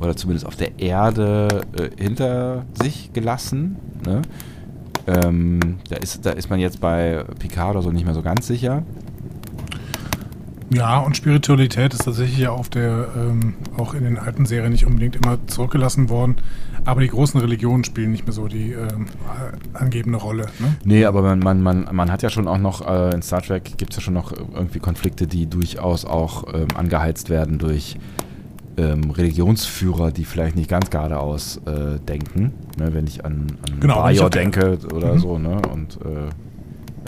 oder 0.00 0.16
zumindest 0.16 0.46
auf 0.46 0.56
der 0.56 0.80
Erde 0.80 1.62
äh, 1.76 1.90
hinter 2.02 2.64
sich 2.82 3.12
gelassen. 3.12 3.76
Ne? 4.04 4.22
Ähm, 5.06 5.78
da, 5.88 5.96
ist, 5.96 6.24
da 6.24 6.30
ist 6.30 6.50
man 6.50 6.58
jetzt 6.58 6.80
bei 6.80 7.24
Picard 7.38 7.76
oder 7.76 7.82
so 7.82 7.90
nicht 7.90 8.04
mehr 8.04 8.14
so 8.14 8.22
ganz 8.22 8.46
sicher. 8.46 8.82
Ja, 10.74 10.98
und 11.00 11.16
Spiritualität 11.16 11.92
ist 11.92 12.04
tatsächlich 12.04 12.38
ja 12.38 12.50
auf 12.50 12.68
der, 12.68 13.08
ähm, 13.16 13.54
auch 13.76 13.94
in 13.94 14.04
den 14.04 14.18
alten 14.18 14.46
Serien 14.46 14.72
nicht 14.72 14.86
unbedingt 14.86 15.16
immer 15.16 15.38
zurückgelassen 15.46 16.08
worden. 16.08 16.36
Aber 16.84 17.00
die 17.00 17.08
großen 17.08 17.40
Religionen 17.40 17.84
spielen 17.84 18.10
nicht 18.12 18.24
mehr 18.26 18.32
so 18.32 18.48
die 18.48 18.72
ähm, 18.72 19.06
äh, 19.06 19.76
angebende 19.78 20.18
Rolle. 20.18 20.46
Ne? 20.58 20.76
Nee, 20.84 21.04
aber 21.04 21.22
man, 21.22 21.38
man, 21.40 21.62
man, 21.62 21.88
man 21.92 22.10
hat 22.10 22.22
ja 22.22 22.30
schon 22.30 22.48
auch 22.48 22.58
noch, 22.58 22.86
äh, 22.86 23.14
in 23.14 23.22
Star 23.22 23.42
Trek 23.42 23.76
gibt 23.76 23.92
es 23.92 23.96
ja 23.98 24.02
schon 24.02 24.14
noch 24.14 24.32
irgendwie 24.32 24.78
Konflikte, 24.78 25.26
die 25.26 25.46
durchaus 25.46 26.04
auch 26.04 26.44
ähm, 26.54 26.68
angeheizt 26.76 27.28
werden 27.30 27.58
durch 27.58 27.96
ähm, 28.78 29.10
Religionsführer, 29.10 30.10
die 30.12 30.24
vielleicht 30.24 30.56
nicht 30.56 30.70
ganz 30.70 30.88
geradeaus 30.90 31.58
äh, 31.66 31.98
denken. 32.00 32.52
Ne, 32.78 32.94
wenn 32.94 33.06
ich 33.06 33.24
an, 33.24 33.46
an 33.68 33.80
Genau, 33.80 34.08
der- 34.08 34.30
denke 34.30 34.78
oder 34.94 35.14
Mhm. 35.14 35.18
so, 35.18 35.38
ne? 35.38 35.60
Und 35.70 35.98
äh, 36.04 36.30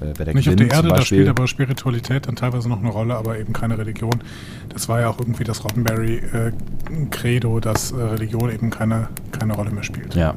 äh, 0.01 0.13
wer 0.17 0.25
der 0.25 0.35
Nicht 0.35 0.49
auf 0.49 0.57
Quinn 0.57 0.69
der 0.69 0.77
Erde, 0.77 0.89
da 0.89 1.03
spielt 1.03 1.29
aber 1.29 1.47
Spiritualität 1.47 2.27
dann 2.27 2.37
teilweise 2.37 2.69
noch 2.69 2.81
eine 2.81 2.91
Rolle, 2.91 3.15
aber 3.17 3.39
eben 3.39 3.53
keine 3.53 3.79
Religion. 3.79 4.23
Das 4.69 4.89
war 4.89 5.01
ja 5.01 5.09
auch 5.09 5.19
irgendwie 5.19 5.45
das 5.45 5.65
Roddenberry-Credo, 5.65 7.61
dass 7.61 7.93
äh, 7.93 7.97
Religion 7.97 8.51
eben 8.51 8.71
keine, 8.71 9.09
keine 9.33 9.55
Rolle 9.55 9.71
mehr 9.71 9.83
spielt. 9.83 10.15
Ja. 10.15 10.35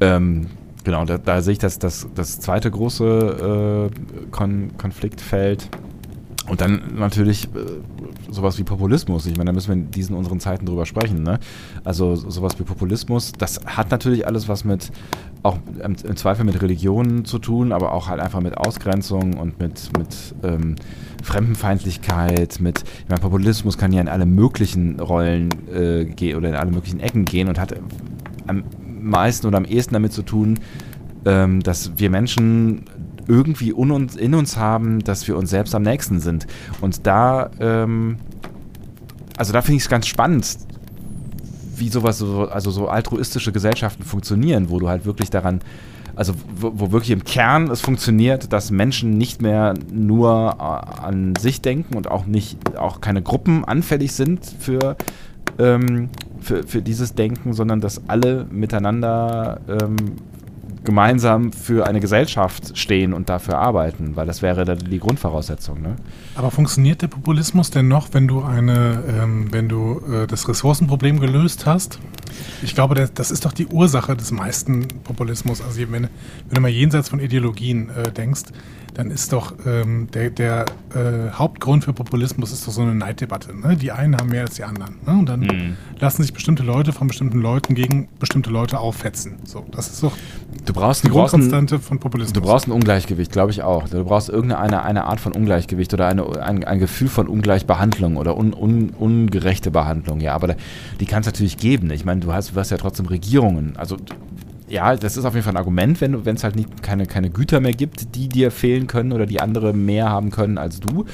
Ähm, 0.00 0.46
genau, 0.84 1.04
da, 1.04 1.18
da 1.18 1.42
sehe 1.42 1.52
ich 1.52 1.58
das, 1.58 1.78
das, 1.78 2.06
das 2.14 2.40
zweite 2.40 2.70
große 2.70 3.90
äh, 3.90 4.26
Kon 4.30 4.76
Konfliktfeld. 4.76 5.68
Und 6.48 6.60
dann 6.60 6.80
natürlich 6.96 7.44
äh, 7.44 7.48
sowas 8.30 8.58
wie 8.58 8.64
Populismus. 8.64 9.26
Ich 9.26 9.36
meine, 9.36 9.48
da 9.48 9.52
müssen 9.52 9.68
wir 9.68 9.74
in 9.74 9.90
diesen 9.90 10.16
unseren 10.16 10.40
Zeiten 10.40 10.66
drüber 10.66 10.84
sprechen. 10.86 11.22
Ne? 11.22 11.38
Also 11.84 12.16
so- 12.16 12.30
sowas 12.30 12.58
wie 12.58 12.64
Populismus, 12.64 13.32
das 13.32 13.60
hat 13.66 13.90
natürlich 13.90 14.26
alles 14.26 14.48
was 14.48 14.64
mit, 14.64 14.90
auch 15.42 15.58
im, 15.84 15.94
im 16.02 16.16
Zweifel 16.16 16.44
mit 16.44 16.60
Religionen 16.60 17.24
zu 17.24 17.38
tun, 17.38 17.72
aber 17.72 17.92
auch 17.92 18.08
halt 18.08 18.20
einfach 18.20 18.40
mit 18.40 18.56
Ausgrenzung 18.56 19.34
und 19.34 19.60
mit, 19.60 19.90
mit 19.96 20.34
ähm, 20.42 20.76
Fremdenfeindlichkeit, 21.22 22.58
mit, 22.60 22.82
ich 22.82 23.08
meine, 23.08 23.20
Populismus 23.20 23.76
kann 23.78 23.92
ja 23.92 24.00
in 24.00 24.08
alle 24.08 24.26
möglichen 24.26 24.98
Rollen 24.98 25.50
äh, 25.72 26.04
gehen 26.04 26.36
oder 26.36 26.48
in 26.48 26.54
alle 26.54 26.70
möglichen 26.70 27.00
Ecken 27.00 27.26
gehen 27.26 27.48
und 27.48 27.58
hat 27.60 27.74
am 28.46 28.64
meisten 29.00 29.46
oder 29.46 29.58
am 29.58 29.64
ehesten 29.66 29.94
damit 29.94 30.12
zu 30.12 30.22
tun, 30.22 30.58
ähm, 31.26 31.62
dass 31.62 31.92
wir 31.98 32.10
Menschen 32.10 32.84
irgendwie 33.30 33.72
un 33.72 33.92
uns, 33.92 34.16
in 34.16 34.34
uns 34.34 34.56
haben, 34.56 34.98
dass 35.04 35.26
wir 35.28 35.36
uns 35.36 35.50
selbst 35.50 35.74
am 35.74 35.82
nächsten 35.82 36.18
sind. 36.18 36.48
Und 36.80 37.06
da, 37.06 37.50
ähm, 37.60 38.16
also 39.36 39.52
da 39.52 39.62
finde 39.62 39.76
ich 39.76 39.84
es 39.84 39.88
ganz 39.88 40.08
spannend, 40.08 40.58
wie 41.76 41.88
sowas, 41.88 42.18
so, 42.18 42.48
also 42.48 42.72
so 42.72 42.88
altruistische 42.88 43.52
Gesellschaften 43.52 44.02
funktionieren, 44.02 44.68
wo 44.68 44.80
du 44.80 44.88
halt 44.88 45.04
wirklich 45.04 45.30
daran, 45.30 45.60
also 46.16 46.34
wo, 46.54 46.72
wo 46.74 46.92
wirklich 46.92 47.12
im 47.12 47.22
Kern 47.22 47.70
es 47.70 47.80
funktioniert, 47.80 48.52
dass 48.52 48.72
Menschen 48.72 49.16
nicht 49.16 49.40
mehr 49.40 49.74
nur 49.92 50.56
äh, 50.58 51.02
an 51.02 51.34
sich 51.36 51.62
denken 51.62 51.96
und 51.96 52.10
auch 52.10 52.26
nicht, 52.26 52.76
auch 52.76 53.00
keine 53.00 53.22
Gruppen 53.22 53.64
anfällig 53.64 54.12
sind 54.12 54.44
für, 54.58 54.96
ähm, 55.60 56.10
für, 56.40 56.64
für 56.64 56.82
dieses 56.82 57.14
Denken, 57.14 57.52
sondern 57.52 57.80
dass 57.80 58.08
alle 58.08 58.44
miteinander 58.50 59.60
ähm, 59.68 60.16
gemeinsam 60.84 61.52
für 61.52 61.86
eine 61.86 62.00
Gesellschaft 62.00 62.76
stehen 62.78 63.12
und 63.12 63.28
dafür 63.28 63.58
arbeiten, 63.58 64.16
weil 64.16 64.26
das 64.26 64.42
wäre 64.42 64.76
die 64.76 64.98
Grundvoraussetzung. 64.98 65.82
Ne? 65.82 65.96
Aber 66.34 66.50
funktioniert 66.50 67.02
der 67.02 67.08
Populismus 67.08 67.70
denn 67.70 67.88
noch, 67.88 68.08
wenn 68.12 68.26
du 68.28 68.42
eine, 68.42 69.02
ähm, 69.08 69.48
wenn 69.52 69.68
du 69.68 70.00
äh, 70.10 70.26
das 70.26 70.48
Ressourcenproblem 70.48 71.20
gelöst 71.20 71.66
hast? 71.66 71.98
Ich 72.62 72.74
glaube, 72.74 72.94
das, 72.94 73.12
das 73.12 73.30
ist 73.30 73.44
doch 73.44 73.52
die 73.52 73.66
Ursache 73.66 74.16
des 74.16 74.30
meisten 74.32 74.88
Populismus. 75.04 75.60
Also 75.60 75.80
wenn, 75.80 75.90
wenn 75.92 76.08
du 76.50 76.60
mal 76.60 76.68
jenseits 76.68 77.08
von 77.08 77.20
Ideologien 77.20 77.90
äh, 77.90 78.10
denkst, 78.10 78.44
dann 78.94 79.10
ist 79.10 79.32
doch 79.32 79.54
ähm, 79.66 80.08
der, 80.12 80.30
der 80.30 80.66
äh, 80.94 81.30
Hauptgrund 81.32 81.84
für 81.84 81.92
Populismus 81.92 82.52
ist 82.52 82.66
doch 82.66 82.72
so 82.72 82.82
eine 82.82 82.94
Neiddebatte. 82.94 83.56
Ne? 83.56 83.76
Die 83.76 83.92
einen 83.92 84.16
haben 84.16 84.30
mehr 84.30 84.42
als 84.42 84.54
die 84.56 84.64
anderen. 84.64 84.96
Ne? 85.06 85.12
Und 85.12 85.26
dann 85.28 85.40
Mhm. 85.40 85.76
lassen 85.98 86.22
sich 86.22 86.32
bestimmte 86.32 86.62
Leute 86.62 86.92
von 86.92 87.08
bestimmten 87.08 87.40
Leuten 87.40 87.74
gegen 87.74 88.08
bestimmte 88.18 88.50
Leute 88.50 88.78
auffetzen. 88.80 89.36
So, 89.44 89.64
das 89.70 89.88
ist 89.88 90.02
doch 90.02 90.16
Du 90.70 90.74
brauchst, 90.74 91.04
du 91.04 91.08
brauchst 91.08 91.34
ein, 91.34 91.40
Grundkonstante 91.40 91.80
von 91.80 91.98
Populismus. 91.98 92.32
Du 92.32 92.40
brauchst 92.40 92.68
ein 92.68 92.70
Ungleichgewicht, 92.70 93.32
glaube 93.32 93.50
ich 93.50 93.64
auch. 93.64 93.88
Du 93.88 94.04
brauchst 94.04 94.28
irgendeine 94.28 94.84
eine 94.84 95.04
Art 95.04 95.18
von 95.18 95.32
Ungleichgewicht 95.32 95.92
oder 95.92 96.06
eine, 96.06 96.40
ein, 96.40 96.62
ein 96.62 96.78
Gefühl 96.78 97.08
von 97.08 97.26
Ungleichbehandlung 97.26 98.16
oder 98.16 98.36
un, 98.36 98.54
un, 98.54 98.90
ungerechte 98.90 99.72
Behandlung. 99.72 100.20
Ja, 100.20 100.32
aber 100.36 100.46
da, 100.46 100.54
die 101.00 101.06
kann 101.06 101.22
es 101.22 101.26
natürlich 101.26 101.56
geben. 101.56 101.90
Ich 101.90 102.04
meine, 102.04 102.20
du 102.20 102.32
hast, 102.32 102.54
du 102.54 102.60
hast 102.60 102.70
ja 102.70 102.76
trotzdem 102.76 103.06
Regierungen. 103.06 103.76
Also 103.78 103.96
ja, 104.68 104.94
das 104.94 105.16
ist 105.16 105.24
auf 105.24 105.34
jeden 105.34 105.42
Fall 105.42 105.54
ein 105.54 105.56
Argument, 105.56 106.00
wenn 106.00 106.36
es 106.36 106.44
halt 106.44 106.54
nicht, 106.54 106.84
keine, 106.84 107.06
keine 107.06 107.30
Güter 107.30 107.58
mehr 107.58 107.72
gibt, 107.72 108.14
die 108.14 108.28
dir 108.28 108.52
fehlen 108.52 108.86
können 108.86 109.10
oder 109.10 109.26
die 109.26 109.40
andere 109.40 109.72
mehr 109.72 110.08
haben 110.08 110.30
können 110.30 110.56
als 110.56 110.78
du. 110.78 111.04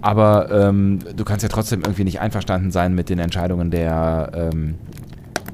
Aber 0.00 0.50
ähm, 0.50 1.00
du 1.14 1.24
kannst 1.24 1.42
ja 1.42 1.50
trotzdem 1.50 1.82
irgendwie 1.82 2.04
nicht 2.04 2.20
einverstanden 2.20 2.70
sein 2.70 2.94
mit 2.94 3.10
den 3.10 3.18
Entscheidungen 3.18 3.70
der, 3.70 4.30
ähm, 4.34 4.76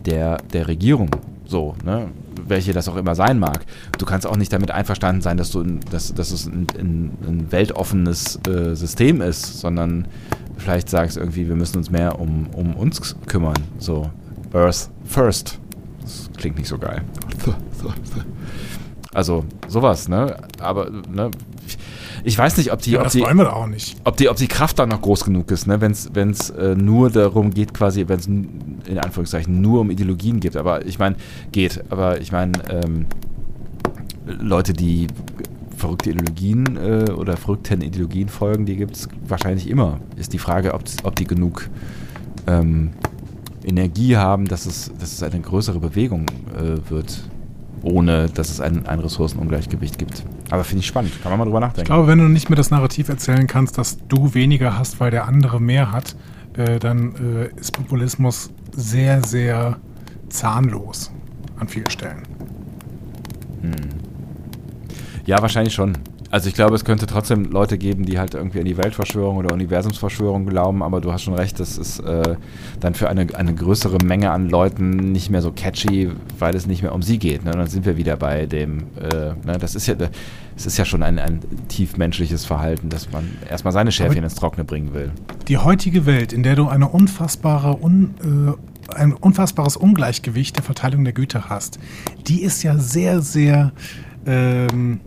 der, 0.06 0.36
der 0.52 0.68
Regierung. 0.68 1.10
So, 1.46 1.74
ne? 1.84 2.10
Welche 2.48 2.72
das 2.72 2.88
auch 2.88 2.96
immer 2.96 3.14
sein 3.14 3.38
mag. 3.38 3.64
Du 3.98 4.06
kannst 4.06 4.26
auch 4.26 4.36
nicht 4.36 4.52
damit 4.52 4.70
einverstanden 4.70 5.22
sein, 5.22 5.36
dass, 5.36 5.50
du, 5.50 5.62
dass, 5.90 6.14
dass 6.14 6.30
es 6.30 6.46
ein, 6.46 6.66
ein, 6.78 7.18
ein 7.26 7.52
weltoffenes 7.52 8.38
äh, 8.46 8.74
System 8.74 9.20
ist, 9.20 9.60
sondern 9.60 10.06
vielleicht 10.58 10.88
sagst 10.88 11.16
irgendwie, 11.16 11.48
wir 11.48 11.56
müssen 11.56 11.78
uns 11.78 11.90
mehr 11.90 12.18
um, 12.18 12.48
um 12.54 12.74
uns 12.74 13.16
kümmern. 13.26 13.56
So, 13.78 14.10
Earth 14.52 14.90
first. 15.04 15.58
Das 16.02 16.30
klingt 16.36 16.58
nicht 16.58 16.68
so 16.68 16.78
geil. 16.78 17.02
Also, 19.12 19.44
sowas, 19.66 20.08
ne? 20.08 20.36
Aber, 20.60 20.88
ne? 20.90 21.30
Ich 22.22 22.36
weiß 22.36 22.58
nicht, 22.58 22.72
ob 22.72 22.82
die, 22.82 22.92
Ja, 22.92 23.02
ob 23.02 23.10
die, 23.10 23.24
nicht. 23.68 23.96
ob 24.04 24.16
die, 24.16 24.28
ob 24.28 24.36
die 24.36 24.46
Kraft 24.48 24.78
da 24.78 24.86
noch 24.86 25.00
groß 25.00 25.24
genug 25.24 25.50
ist, 25.50 25.66
ne? 25.66 25.80
wenn 25.80 25.92
es 26.30 26.50
äh, 26.50 26.74
nur 26.74 27.10
darum 27.10 27.50
geht, 27.50 27.72
quasi, 27.72 28.06
wenn 28.08 28.18
es 28.18 28.28
in 28.90 28.98
Anführungszeichen 28.98 29.60
nur 29.60 29.80
um 29.80 29.90
Ideologien 29.90 30.40
geht. 30.40 30.56
Aber 30.56 30.84
ich 30.84 30.98
meine, 30.98 31.16
geht. 31.52 31.84
Aber 31.90 32.20
ich 32.20 32.32
meine, 32.32 32.52
ähm, 32.68 33.06
Leute, 34.26 34.72
die 34.72 35.06
verrückte 35.76 36.10
Ideologien 36.10 36.76
äh, 36.76 37.10
oder 37.10 37.36
verrückten 37.36 37.80
Ideologien 37.80 38.28
folgen, 38.28 38.66
die 38.66 38.76
gibt 38.76 38.96
es 38.96 39.08
wahrscheinlich 39.26 39.68
immer. 39.68 39.98
Ist 40.16 40.32
die 40.32 40.38
Frage, 40.38 40.74
ob, 40.74 40.82
ob 41.04 41.16
die 41.16 41.24
genug 41.24 41.70
ähm, 42.46 42.90
Energie 43.64 44.16
haben, 44.16 44.46
dass 44.46 44.66
es, 44.66 44.90
dass 45.00 45.12
es 45.12 45.22
eine 45.22 45.40
größere 45.40 45.80
Bewegung 45.80 46.26
äh, 46.56 46.90
wird, 46.90 47.22
ohne 47.82 48.28
dass 48.28 48.50
es 48.50 48.60
ein, 48.60 48.86
ein 48.86 48.98
Ressourcenungleichgewicht 49.00 49.98
gibt. 49.98 50.24
Aber 50.50 50.64
finde 50.64 50.80
ich 50.80 50.86
spannend. 50.86 51.12
Kann 51.22 51.30
man 51.30 51.38
mal 51.38 51.44
drüber 51.44 51.60
nachdenken. 51.60 51.82
Ich 51.82 51.86
glaube, 51.86 52.08
wenn 52.08 52.18
du 52.18 52.28
nicht 52.28 52.50
mehr 52.50 52.56
das 52.56 52.70
Narrativ 52.70 53.08
erzählen 53.08 53.46
kannst, 53.46 53.78
dass 53.78 53.98
du 54.08 54.34
weniger 54.34 54.78
hast, 54.78 55.00
weil 55.00 55.10
der 55.10 55.26
andere 55.26 55.60
mehr 55.60 55.92
hat, 55.92 56.16
äh, 56.56 56.78
dann 56.78 57.14
äh, 57.14 57.60
ist 57.60 57.72
Populismus 57.72 58.50
sehr, 58.72 59.22
sehr 59.24 59.78
zahnlos 60.28 61.10
an 61.58 61.68
vielen 61.68 61.90
Stellen. 61.90 62.22
Ja, 65.26 65.40
wahrscheinlich 65.40 65.74
schon. 65.74 65.96
Also 66.30 66.48
ich 66.48 66.54
glaube, 66.54 66.76
es 66.76 66.84
könnte 66.84 67.06
trotzdem 67.06 67.50
Leute 67.50 67.76
geben, 67.76 68.04
die 68.04 68.18
halt 68.20 68.34
irgendwie 68.34 68.60
an 68.60 68.64
die 68.64 68.76
Weltverschwörung 68.76 69.36
oder 69.38 69.52
Universumsverschwörung 69.52 70.46
glauben, 70.46 70.82
aber 70.84 71.00
du 71.00 71.12
hast 71.12 71.22
schon 71.24 71.34
recht, 71.34 71.58
das 71.58 71.76
ist 71.76 71.98
äh, 71.98 72.36
dann 72.78 72.94
für 72.94 73.08
eine, 73.08 73.26
eine 73.34 73.52
größere 73.52 73.98
Menge 74.04 74.30
an 74.30 74.48
Leuten 74.48 74.90
nicht 75.10 75.30
mehr 75.30 75.42
so 75.42 75.50
catchy, 75.50 76.10
weil 76.38 76.54
es 76.54 76.66
nicht 76.66 76.82
mehr 76.82 76.94
um 76.94 77.02
sie 77.02 77.18
geht. 77.18 77.44
Ne? 77.44 77.50
Und 77.50 77.58
dann 77.58 77.66
sind 77.66 77.84
wir 77.84 77.96
wieder 77.96 78.16
bei 78.16 78.46
dem, 78.46 78.84
äh, 79.00 79.32
ne? 79.44 79.58
das 79.58 79.74
ist 79.74 79.88
ja, 79.88 79.96
es 80.56 80.66
ist 80.66 80.78
ja 80.78 80.84
schon 80.84 81.02
ein, 81.02 81.18
ein 81.18 81.40
tief 81.66 81.96
menschliches 81.96 82.44
Verhalten, 82.44 82.90
dass 82.90 83.10
man 83.10 83.28
erstmal 83.48 83.72
seine 83.72 83.90
Schäfchen 83.90 84.18
Aber- 84.18 84.24
ins 84.24 84.36
Trockene 84.36 84.64
bringen 84.64 84.94
will. 84.94 85.10
Die 85.48 85.58
heutige 85.58 86.06
Welt, 86.06 86.32
in 86.32 86.44
der 86.44 86.54
du 86.54 86.68
eine 86.68 86.88
unfassbare, 86.88 87.76
un, 87.82 88.14
äh, 88.88 88.94
ein 88.94 89.14
unfassbares 89.14 89.76
Ungleichgewicht 89.76 90.54
der 90.56 90.62
Verteilung 90.62 91.02
der 91.02 91.12
Güter 91.12 91.48
hast, 91.48 91.80
die 92.28 92.42
ist 92.42 92.62
ja 92.62 92.78
sehr, 92.78 93.20
sehr 93.20 93.72
ähm, 94.26 95.00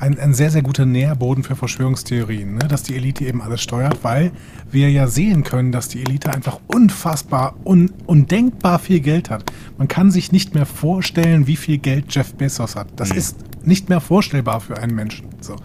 ein, 0.00 0.18
ein 0.18 0.32
sehr, 0.32 0.50
sehr 0.50 0.62
guter 0.62 0.86
Nährboden 0.86 1.44
für 1.44 1.54
Verschwörungstheorien, 1.54 2.54
ne? 2.54 2.66
dass 2.68 2.82
die 2.82 2.96
Elite 2.96 3.24
eben 3.26 3.42
alles 3.42 3.60
steuert, 3.60 4.02
weil 4.02 4.32
wir 4.70 4.90
ja 4.90 5.06
sehen 5.06 5.44
können, 5.44 5.72
dass 5.72 5.88
die 5.88 6.00
Elite 6.00 6.32
einfach 6.32 6.58
unfassbar, 6.66 7.54
un, 7.64 7.92
undenkbar 8.06 8.78
viel 8.78 9.00
Geld 9.00 9.28
hat. 9.28 9.44
Man 9.76 9.88
kann 9.88 10.10
sich 10.10 10.32
nicht 10.32 10.54
mehr 10.54 10.66
vorstellen, 10.66 11.46
wie 11.46 11.56
viel 11.56 11.78
Geld 11.78 12.06
Jeff 12.08 12.34
Bezos 12.34 12.76
hat. 12.76 12.88
Das 12.96 13.10
ist 13.10 13.36
nicht 13.62 13.90
mehr 13.90 14.00
vorstellbar 14.00 14.60
für 14.60 14.78
einen 14.78 14.94
Menschen. 14.94 15.26
So. 15.40 15.56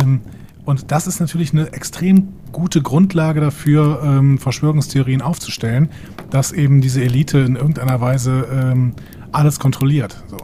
Ähm, 0.00 0.20
und 0.64 0.90
das 0.92 1.06
ist 1.06 1.20
natürlich 1.20 1.52
eine 1.52 1.72
extrem 1.72 2.28
gute 2.52 2.82
Grundlage 2.82 3.40
dafür, 3.40 4.00
ähm, 4.04 4.38
Verschwörungstheorien 4.38 5.22
aufzustellen, 5.22 5.88
dass 6.30 6.52
eben 6.52 6.80
diese 6.80 7.02
Elite 7.02 7.38
in 7.38 7.56
irgendeiner 7.56 8.00
Weise 8.00 8.46
ähm, 8.52 8.94
alles 9.32 9.58
kontrolliert. 9.58 10.22
So. 10.28 10.38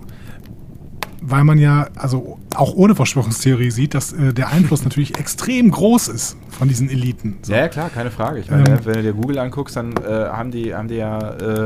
Weil 1.24 1.44
man 1.44 1.58
ja, 1.58 1.86
also 1.94 2.38
auch 2.56 2.74
ohne 2.74 2.96
Verschwörungstheorie 2.96 3.70
sieht, 3.70 3.94
dass 3.94 4.12
äh, 4.12 4.34
der 4.34 4.48
Einfluss 4.48 4.82
natürlich 4.82 5.18
extrem 5.18 5.70
groß 5.70 6.08
ist 6.08 6.36
von 6.50 6.66
diesen 6.66 6.90
Eliten. 6.90 7.38
So. 7.42 7.52
Ja, 7.52 7.68
klar, 7.68 7.90
keine 7.90 8.10
Frage. 8.10 8.40
Ich 8.40 8.50
meine, 8.50 8.68
Ähm, 8.68 8.78
wenn 8.84 8.94
du 8.94 9.02
dir 9.02 9.12
Google 9.12 9.38
anguckst, 9.38 9.76
dann 9.76 9.94
äh, 9.96 10.08
haben, 10.08 10.50
die, 10.50 10.74
haben 10.74 10.88
die 10.88 10.96
ja 10.96 11.18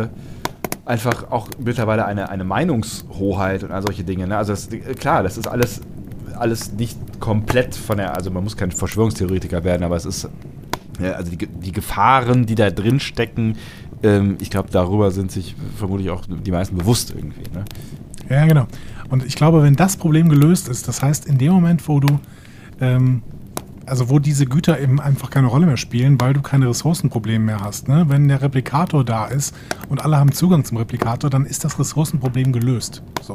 äh, 0.02 0.08
einfach 0.84 1.30
auch 1.30 1.48
mittlerweile 1.58 2.04
eine, 2.04 2.28
eine 2.28 2.44
Meinungshoheit 2.44 3.64
und 3.64 3.72
all 3.72 3.82
solche 3.82 4.04
Dinge. 4.04 4.26
Ne? 4.26 4.36
Also 4.36 4.52
das, 4.52 4.68
äh, 4.68 4.78
klar, 4.94 5.22
das 5.22 5.38
ist 5.38 5.48
alles, 5.48 5.80
alles 6.38 6.72
nicht 6.72 6.98
komplett 7.18 7.74
von 7.74 7.96
der, 7.96 8.14
also 8.14 8.30
man 8.30 8.44
muss 8.44 8.56
kein 8.56 8.70
Verschwörungstheoretiker 8.70 9.64
werden, 9.64 9.84
aber 9.84 9.96
es 9.96 10.04
ist, 10.04 10.28
ja, 11.00 11.12
also 11.12 11.30
die, 11.30 11.46
die 11.46 11.72
Gefahren, 11.72 12.44
die 12.44 12.54
da 12.54 12.70
drin 12.70 13.00
stecken, 13.00 13.56
ähm, 14.02 14.36
ich 14.40 14.50
glaube, 14.50 14.68
darüber 14.70 15.10
sind 15.10 15.32
sich 15.32 15.56
vermutlich 15.76 16.10
auch 16.10 16.24
die 16.28 16.50
meisten 16.50 16.76
bewusst 16.76 17.14
irgendwie. 17.16 17.50
Ne? 17.52 17.64
Ja, 18.28 18.46
genau. 18.46 18.66
Und 19.08 19.24
ich 19.24 19.36
glaube, 19.36 19.62
wenn 19.62 19.76
das 19.76 19.96
Problem 19.96 20.28
gelöst 20.28 20.68
ist, 20.68 20.88
das 20.88 21.02
heißt, 21.02 21.26
in 21.26 21.38
dem 21.38 21.52
Moment, 21.52 21.86
wo 21.88 22.00
du, 22.00 22.18
ähm, 22.80 23.22
also 23.86 24.10
wo 24.10 24.18
diese 24.18 24.46
Güter 24.46 24.80
eben 24.80 25.00
einfach 25.00 25.30
keine 25.30 25.46
Rolle 25.46 25.66
mehr 25.66 25.76
spielen, 25.76 26.20
weil 26.20 26.32
du 26.32 26.42
keine 26.42 26.68
Ressourcenprobleme 26.68 27.44
mehr 27.44 27.60
hast, 27.60 27.86
ne? 27.88 28.06
wenn 28.08 28.26
der 28.26 28.42
Replikator 28.42 29.04
da 29.04 29.26
ist 29.26 29.54
und 29.88 30.04
alle 30.04 30.16
haben 30.16 30.32
Zugang 30.32 30.64
zum 30.64 30.76
Replikator, 30.78 31.30
dann 31.30 31.46
ist 31.46 31.64
das 31.64 31.78
Ressourcenproblem 31.78 32.52
gelöst. 32.52 33.02
So. 33.22 33.34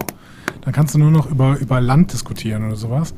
Dann 0.61 0.73
kannst 0.73 0.93
du 0.93 0.99
nur 0.99 1.11
noch 1.11 1.29
über, 1.29 1.57
über 1.57 1.79
Land 1.79 2.11
diskutieren 2.13 2.65
oder 2.65 2.75
sowas. 2.75 3.13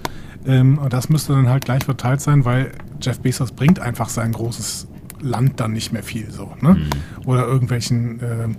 Ähm, 0.46 0.78
und 0.78 0.94
das 0.94 1.10
müsste 1.10 1.34
dann 1.34 1.50
halt 1.50 1.66
gleich 1.66 1.84
verteilt 1.84 2.22
sein, 2.22 2.46
weil 2.46 2.72
Jeff 3.02 3.20
Bezos 3.20 3.52
bringt 3.52 3.80
einfach 3.80 4.10
sein 4.10 4.32
großes 4.32 4.88
Land 5.22 5.60
dann 5.60 5.72
nicht 5.74 5.92
mehr 5.92 6.04
viel 6.04 6.30
so. 6.32 6.52
Ne? 6.62 6.78
Oder 7.26 7.48
irgendwelchen 7.48 8.20
ähm, 8.22 8.56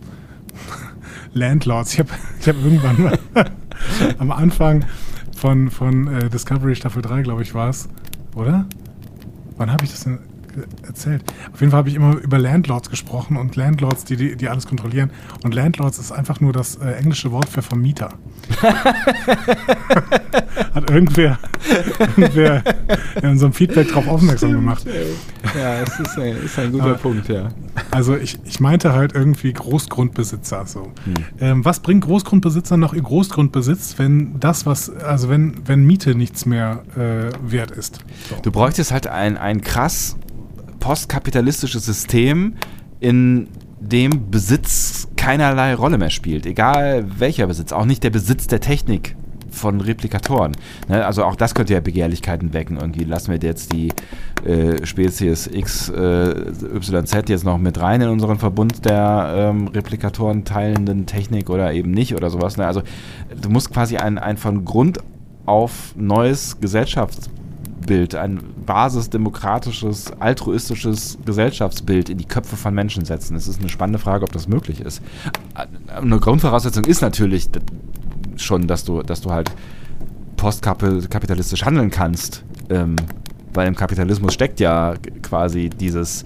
Landlords. 1.35 1.93
Ich 1.93 1.99
habe 2.01 2.11
ich 2.41 2.49
hab 2.49 2.57
irgendwann 2.57 3.03
mal 3.03 3.19
am 4.19 4.33
Anfang 4.33 4.85
von, 5.37 5.71
von 5.71 6.07
äh, 6.07 6.31
Discovery 6.31 6.75
Staffel 6.75 7.03
3, 7.03 7.23
glaube 7.23 7.43
ich, 7.43 7.55
war 7.55 7.69
es, 7.69 7.89
oder? 8.35 8.67
Wann 9.57 9.71
habe 9.71 9.85
ich 9.85 9.91
das 9.91 10.05
denn 10.05 10.19
erzählt? 10.87 11.23
Auf 11.53 11.61
jeden 11.61 11.71
Fall 11.71 11.79
habe 11.79 11.89
ich 11.89 11.95
immer 11.95 12.17
über 12.17 12.39
Landlords 12.39 12.91
gesprochen 12.91 13.37
und 13.37 13.57
Landlords, 13.57 14.05
die, 14.05 14.17
die, 14.17 14.37
die 14.37 14.49
alles 14.49 14.67
kontrollieren. 14.67 15.11
Und 15.43 15.55
Landlords 15.55 15.99
ist 15.99 16.13
einfach 16.13 16.41
nur 16.41 16.53
das 16.53 16.77
äh, 16.77 16.93
englische 16.93 17.33
Wort 17.33 17.49
für 17.49 17.63
Vermieter. 17.63 18.11
Hat 20.75 20.91
irgendwer, 20.91 21.39
irgendwer 21.99 22.63
in 23.23 23.31
unserem 23.31 23.53
Feedback 23.53 23.89
darauf 23.89 24.09
aufmerksam 24.09 24.53
gemacht. 24.53 24.85
Ja, 25.57 25.81
es 25.83 26.01
ist 26.01 26.19
ein, 26.19 26.37
ist 26.45 26.59
ein 26.59 26.73
guter 26.73 26.85
Aber- 26.85 26.95
Punkt, 26.95 27.29
ja. 27.29 27.49
Also 27.91 28.17
ich, 28.17 28.39
ich 28.45 28.61
meinte 28.61 28.93
halt 28.93 29.15
irgendwie 29.15 29.53
Großgrundbesitzer. 29.53 30.67
So. 30.67 30.93
Hm. 31.05 31.15
Ähm, 31.41 31.65
was 31.65 31.81
bringt 31.81 32.05
Großgrundbesitzer 32.05 32.77
noch 32.77 32.95
ihr 32.95 33.03
Großgrundbesitz, 33.03 33.95
wenn 33.99 34.39
das, 34.41 34.67
was, 34.67 34.91
also 34.91 35.29
wenn, 35.29 35.55
wenn 35.67 35.85
Miete 35.85 36.15
nichts 36.15 36.47
mehr 36.47 36.83
äh, 36.97 37.31
wert 37.43 37.71
ist? 37.71 37.99
So. 38.29 38.37
Du 38.43 38.51
bräuchtest 38.51 38.93
halt 38.93 39.07
ein, 39.07 39.37
ein 39.37 39.61
krass 39.61 40.17
postkapitalistisches 40.85 41.87
System, 41.87 42.57
in 43.01 43.49
dem 43.81 44.31
Besitz 44.31 45.09
keinerlei 45.17 45.75
Rolle 45.75 45.97
mehr 45.97 46.11
spielt. 46.11 46.45
Egal 46.45 47.07
welcher 47.19 47.47
Besitz, 47.47 47.73
auch 47.73 47.87
nicht 47.87 48.05
der 48.05 48.11
Besitz 48.11 48.49
der 48.49 48.61
Technik 48.61 49.17
von 49.51 49.81
Replikatoren. 49.81 50.53
Ne? 50.89 51.07
Also 51.07 51.25
auch 51.25 51.37
das 51.37 51.55
könnte 51.55 51.73
ja 51.73 51.81
Begehrlichkeiten 51.81 52.53
wecken. 52.53 52.77
Irgendwie 52.77 53.05
lassen 53.05 53.33
wir 53.33 53.39
jetzt 53.41 53.73
die 53.73 53.93
äh, 54.45 54.85
Spezies 54.85 55.47
X, 55.47 55.89
äh, 55.89 56.51
YZ 56.51 57.31
jetzt 57.31 57.45
noch 57.45 57.57
mit 57.57 57.81
rein 57.81 58.03
in 58.03 58.11
unseren 58.11 58.39
Verbund 58.39 58.85
der 58.85 59.35
ähm, 59.35 59.69
Replikatoren 59.69 60.45
teilenden 60.45 61.07
Technik 61.07 61.49
oder 61.49 61.73
eben 61.73 61.93
nicht 61.93 62.15
oder 62.15 62.29
sowas. 62.29 62.59
Ne? 62.59 62.67
Also 62.67 62.83
du 63.41 63.49
musst 63.49 63.73
quasi 63.73 63.97
ein, 63.97 64.19
ein 64.19 64.37
von 64.37 64.67
Grund 64.67 64.99
auf 65.47 65.95
neues 65.97 66.61
Gesellschaftsbild, 67.85 68.15
ein 68.15 68.41
basisdemokratisches, 68.65 70.13
altruistisches 70.19 71.19
Gesellschaftsbild 71.25 72.09
in 72.09 72.19
die 72.19 72.25
Köpfe 72.25 72.57
von 72.57 72.75
Menschen 72.75 73.05
setzen. 73.05 73.37
Es 73.37 73.47
ist 73.47 73.61
eine 73.61 73.69
spannende 73.69 73.99
Frage, 73.99 74.25
ob 74.25 74.33
das 74.33 74.49
möglich 74.49 74.81
ist. 74.81 75.03
Eine 75.89 76.19
Grundvoraussetzung 76.19 76.85
ist 76.85 77.03
natürlich 77.03 77.49
schon, 78.37 78.67
dass 78.67 78.85
du, 78.85 79.03
dass 79.03 79.21
du 79.21 79.31
halt 79.31 79.51
postkapitalistisch 80.37 81.65
handeln 81.65 81.91
kannst. 81.91 82.45
Ähm, 82.71 82.97
weil 83.53 83.69
im 83.69 83.77
Kapitalismus 83.77 84.35
steckt 84.35 84.59
ja 84.59 84.95
quasi 85.23 85.71
dieses, 85.71 86.25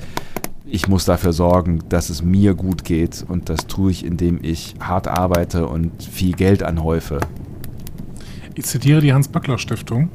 ich 0.65 0.89
muss 0.89 1.05
dafür 1.05 1.35
sorgen, 1.35 1.81
dass 1.91 2.09
es 2.09 2.23
mir 2.23 2.55
gut 2.55 2.85
geht 2.85 3.23
und 3.29 3.51
das 3.51 3.67
tue 3.67 3.91
ich, 3.91 4.05
indem 4.05 4.39
ich 4.43 4.75
hart 4.81 5.09
arbeite 5.09 5.67
und 5.67 6.03
viel 6.03 6.33
Geld 6.33 6.63
anhäufe. 6.63 7.21
Ich 8.55 8.65
zitiere 8.65 9.03
die 9.03 9.13
Hans-Böckler-Stiftung. 9.13 10.11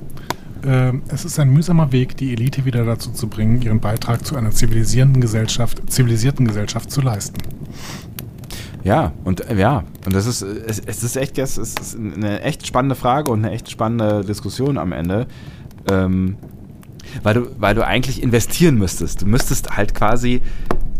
Ähm, 0.65 1.01
es 1.09 1.25
ist 1.25 1.39
ein 1.39 1.49
mühsamer 1.49 1.91
Weg, 1.91 2.15
die 2.17 2.31
Elite 2.31 2.65
wieder 2.65 2.85
dazu 2.85 3.11
zu 3.11 3.27
bringen, 3.27 3.61
ihren 3.61 3.79
Beitrag 3.79 4.25
zu 4.25 4.35
einer 4.35 4.51
zivilisierenden 4.51 5.21
Gesellschaft, 5.21 5.81
zivilisierten 5.91 6.47
Gesellschaft 6.47 6.89
zu 6.89 7.01
leisten. 7.01 7.37
Ja, 8.83 9.13
und 9.23 9.49
äh, 9.49 9.57
ja, 9.57 9.83
und 10.05 10.13
das 10.13 10.25
ist, 10.25 10.41
es, 10.41 10.79
es 10.79 11.03
ist 11.03 11.15
echt, 11.17 11.37
es 11.37 11.57
ist 11.57 11.97
eine 11.97 12.41
echt 12.41 12.65
spannende 12.67 12.95
Frage 12.95 13.31
und 13.31 13.43
eine 13.43 13.53
echt 13.53 13.69
spannende 13.69 14.23
Diskussion 14.23 14.77
am 14.77 14.91
Ende. 14.91 15.27
Ähm, 15.89 16.37
weil 17.21 17.33
du, 17.35 17.47
weil 17.59 17.75
du 17.75 17.85
eigentlich 17.85 18.23
investieren 18.23 18.75
müsstest. 18.75 19.21
Du 19.21 19.25
müsstest 19.25 19.75
halt 19.75 19.93
quasi 19.93 20.41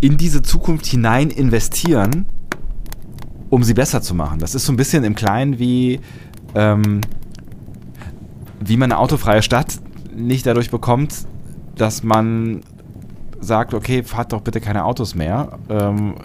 in 0.02 0.18
diese 0.18 0.42
Zukunft 0.42 0.86
hinein 0.86 1.30
investieren, 1.30 2.26
um 3.50 3.64
sie 3.64 3.74
besser 3.74 4.02
zu 4.02 4.14
machen. 4.14 4.40
Das 4.40 4.54
ist 4.54 4.66
so 4.66 4.74
ein 4.74 4.76
bisschen 4.78 5.04
im 5.04 5.16
Kleinen 5.16 5.60
wie, 5.60 6.02
ähm, 6.56 7.02
wie 8.66 8.78
man 8.78 8.92
eine 8.92 9.00
autofreie 9.00 9.42
Stadt 9.42 9.80
nicht 10.16 10.46
dadurch 10.46 10.70
bekommt, 10.70 11.26
dass 11.76 12.04
man 12.04 12.62
sagt, 13.40 13.74
okay, 13.74 14.04
fahrt 14.04 14.34
doch 14.34 14.42
bitte 14.42 14.62
keine 14.62 14.86
Autos 14.86 15.16
mehr. 15.16 15.60
Ähm, 15.70 16.16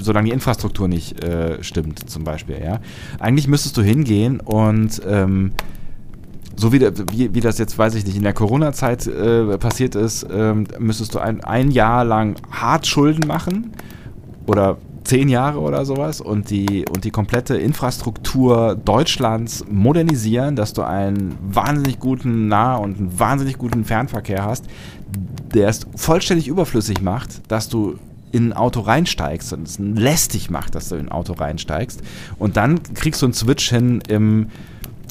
solange 0.00 0.26
die 0.26 0.32
Infrastruktur 0.32 0.86
nicht 0.86 1.22
äh, 1.24 1.62
stimmt, 1.62 2.10
zum 2.10 2.24
Beispiel, 2.24 2.60
ja. 2.62 2.80
Eigentlich 3.18 3.48
müsstest 3.48 3.76
du 3.76 3.82
hingehen 3.82 4.40
und 4.40 5.00
ähm, 5.08 5.52
so 6.56 6.72
wie, 6.72 6.80
wie, 6.80 7.34
wie, 7.34 7.40
das 7.40 7.58
jetzt, 7.58 7.78
weiß 7.78 7.94
ich 7.94 8.04
nicht, 8.04 8.16
in 8.16 8.22
der 8.22 8.34
Corona-Zeit 8.34 9.06
äh, 9.06 9.56
passiert 9.56 9.94
ist, 9.94 10.26
ähm, 10.30 10.66
müsstest 10.78 11.14
du 11.14 11.18
ein, 11.18 11.42
ein 11.42 11.70
Jahr 11.70 12.04
lang 12.04 12.36
hart 12.50 12.86
Schulden 12.86 13.26
machen 13.26 13.72
oder 14.46 14.76
zehn 15.04 15.28
Jahre 15.28 15.60
oder 15.60 15.84
sowas 15.84 16.20
und 16.20 16.50
die, 16.50 16.84
und 16.88 17.04
die 17.04 17.10
komplette 17.10 17.56
Infrastruktur 17.56 18.76
Deutschlands 18.76 19.64
modernisieren, 19.70 20.56
dass 20.56 20.72
du 20.72 20.82
einen 20.82 21.36
wahnsinnig 21.42 21.98
guten 21.98 22.48
Nah- 22.48 22.76
und 22.76 22.98
einen 22.98 23.18
wahnsinnig 23.18 23.58
guten 23.58 23.84
Fernverkehr 23.84 24.44
hast, 24.44 24.66
der 25.54 25.68
es 25.68 25.86
vollständig 25.96 26.48
überflüssig 26.48 27.02
macht, 27.02 27.50
dass 27.50 27.68
du 27.68 27.98
in 28.30 28.48
ein 28.48 28.52
Auto 28.54 28.80
reinsteigst 28.80 29.52
und 29.52 29.68
es 29.68 29.78
lästig 29.78 30.50
macht, 30.50 30.74
dass 30.74 30.88
du 30.88 30.94
in 30.94 31.06
ein 31.06 31.12
Auto 31.12 31.34
reinsteigst. 31.34 32.00
Und 32.38 32.56
dann 32.56 32.82
kriegst 32.94 33.20
du 33.20 33.26
einen 33.26 33.34
Switch 33.34 33.68
hin 33.68 34.02
im, 34.08 34.48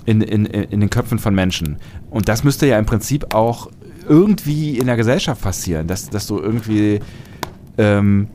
in, 0.06 0.22
in, 0.22 0.46
in 0.46 0.80
den 0.80 0.90
Köpfen 0.90 1.20
von 1.20 1.36
Menschen. 1.36 1.78
Und 2.10 2.28
das 2.28 2.44
müsste 2.44 2.66
ja 2.66 2.80
im 2.80 2.86
Prinzip 2.86 3.34
auch 3.36 3.70
irgendwie 4.08 4.78
in 4.80 4.88
der 4.88 4.98
Gesellschaft 4.98 5.42
passieren, 5.42 5.86
dass, 5.88 6.10
dass 6.10 6.26
du 6.26 6.40
irgendwie 6.40 7.00
ähm, 7.78 8.28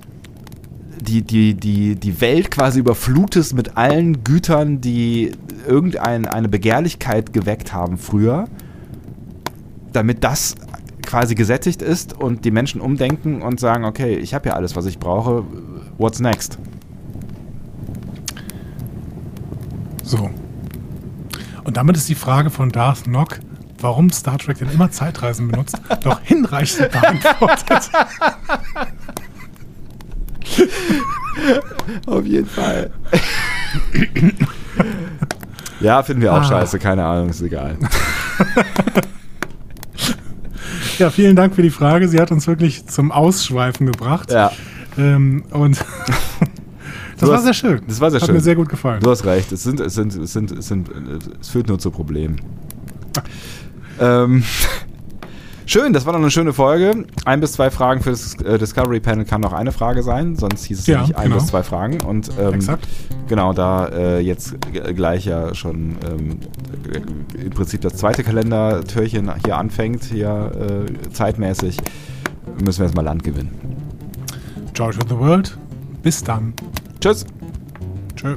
die, 1.07 1.23
die, 1.23 1.55
die, 1.55 1.95
die 1.97 2.21
Welt 2.21 2.51
quasi 2.51 2.81
überflutest 2.81 3.55
mit 3.55 3.77
allen 3.77 4.25
Gütern, 4.25 4.81
die 4.81 5.33
irgendeine 5.67 6.49
Begehrlichkeit 6.49 7.33
geweckt 7.33 7.73
haben 7.73 7.99
früher, 7.99 8.47
damit 9.93 10.25
das 10.25 10.57
quasi 11.03 11.35
gesättigt 11.35 11.83
ist 11.83 12.13
und 12.13 12.45
die 12.45 12.51
Menschen 12.51 12.81
umdenken 12.81 13.43
und 13.43 13.61
sagen, 13.61 13.85
okay, 13.85 14.17
ich 14.17 14.35
habe 14.35 14.49
ja 14.49 14.55
alles, 14.55 14.77
was 14.77 14.87
ich 14.87 14.99
brauche, 14.99 15.45
what's 15.99 16.21
next? 16.21 16.59
So. 20.03 20.31
Und 21.65 21.77
damit 21.77 21.97
ist 21.97 22.09
die 22.09 22.15
Frage 22.15 22.51
von 22.51 22.71
Darth 22.71 23.07
Nock, 23.07 23.41
warum 23.81 24.11
Star 24.11 24.39
Trek 24.39 24.59
denn 24.59 24.71
immer 24.71 24.91
Zeitreisen 24.91 25.49
benutzt, 25.49 25.81
doch 26.03 26.21
hinreichend 26.21 26.91
beantwortet. 26.93 27.91
Auf 32.07 32.25
jeden 32.25 32.47
Fall. 32.47 32.91
ja, 35.81 36.03
finden 36.03 36.23
wir 36.23 36.33
auch 36.33 36.39
ah. 36.39 36.45
scheiße, 36.45 36.79
keine 36.79 37.05
Ahnung, 37.05 37.31
ist 37.31 37.43
egal. 37.43 37.77
Ja, 40.99 41.11
vielen 41.11 41.37
Dank 41.37 41.55
für 41.55 41.63
die 41.63 41.71
Frage. 41.71 42.09
Sie 42.09 42.19
hat 42.21 42.31
uns 42.31 42.47
wirklich 42.47 42.87
zum 42.87 43.13
Ausschweifen 43.13 43.87
gebracht. 43.87 44.31
Ja. 44.31 44.51
Ähm, 44.97 45.45
und 45.51 45.79
das 47.19 47.29
war 47.29 47.39
sehr 47.41 47.53
schön. 47.53 47.83
Das 47.87 48.01
war 48.01 48.11
sehr 48.11 48.21
hat 48.21 48.27
schön. 48.27 48.35
Hat 48.35 48.41
mir 48.41 48.45
sehr 48.45 48.57
gut 48.57 48.69
gefallen. 48.69 49.01
Du 49.03 49.11
hast 49.11 49.25
recht. 49.25 49.53
Es 49.53 49.63
sind, 49.63 49.81
es 49.81 49.95
sind, 49.95 50.15
es 50.15 50.33
sind, 50.33 50.53
es 50.53 50.69
sind, 50.69 50.89
es 51.41 51.49
führt 51.49 51.69
nur 51.69 51.79
zu 51.79 51.91
Problemen. 51.91 52.41
ähm, 54.01 54.43
Schön, 55.69 55.93
das 55.93 56.07
war 56.07 56.13
noch 56.13 56.21
eine 56.21 56.31
schöne 56.31 56.53
Folge. 56.53 57.07
Ein 57.25 57.41
bis 57.41 57.55
zwei 57.55 57.73
Fragen 57.73 58.01
für 58.01 58.11
das 58.11 58.35
äh, 58.41 58.57
Discovery 58.57 59.01
Panel 59.01 59.25
kann 59.25 59.41
noch 59.41 59.53
eine 59.53 59.73
Frage 59.73 60.05
sein, 60.05 60.37
sonst 60.37 60.65
hieß 60.65 60.79
es 60.79 60.87
ja, 60.87 61.01
nicht 61.01 61.17
ein 61.17 61.25
genau. 61.25 61.37
bis 61.37 61.49
zwei 61.49 61.65
Fragen. 61.65 62.01
Und 62.03 62.31
ähm, 62.39 62.55
Exakt. 62.55 62.87
genau, 63.27 63.53
da 63.53 63.89
äh, 63.89 64.21
jetzt 64.21 64.55
gleich 64.95 65.25
ja 65.27 65.57
schon 65.57 65.97
ähm, 66.09 66.39
im 67.35 67.51
Prinzip 67.51 67.81
das 67.81 67.95
zweite 67.95 68.23
Kalendertürchen 68.23 69.29
hier 69.45 69.57
anfängt, 69.57 70.05
hier 70.05 70.53
äh, 70.87 71.11
zeitmäßig, 71.11 71.79
müssen 72.65 72.79
wir 72.79 72.87
jetzt 72.87 72.95
mal 72.95 73.03
Land 73.03 73.25
gewinnen. 73.25 73.51
George 74.73 74.99
of 74.99 75.09
the 75.09 75.19
World. 75.19 75.59
Bis 76.01 76.23
dann. 76.23 76.55
Tschüss. 77.01 77.27
Tschüss. 78.15 78.37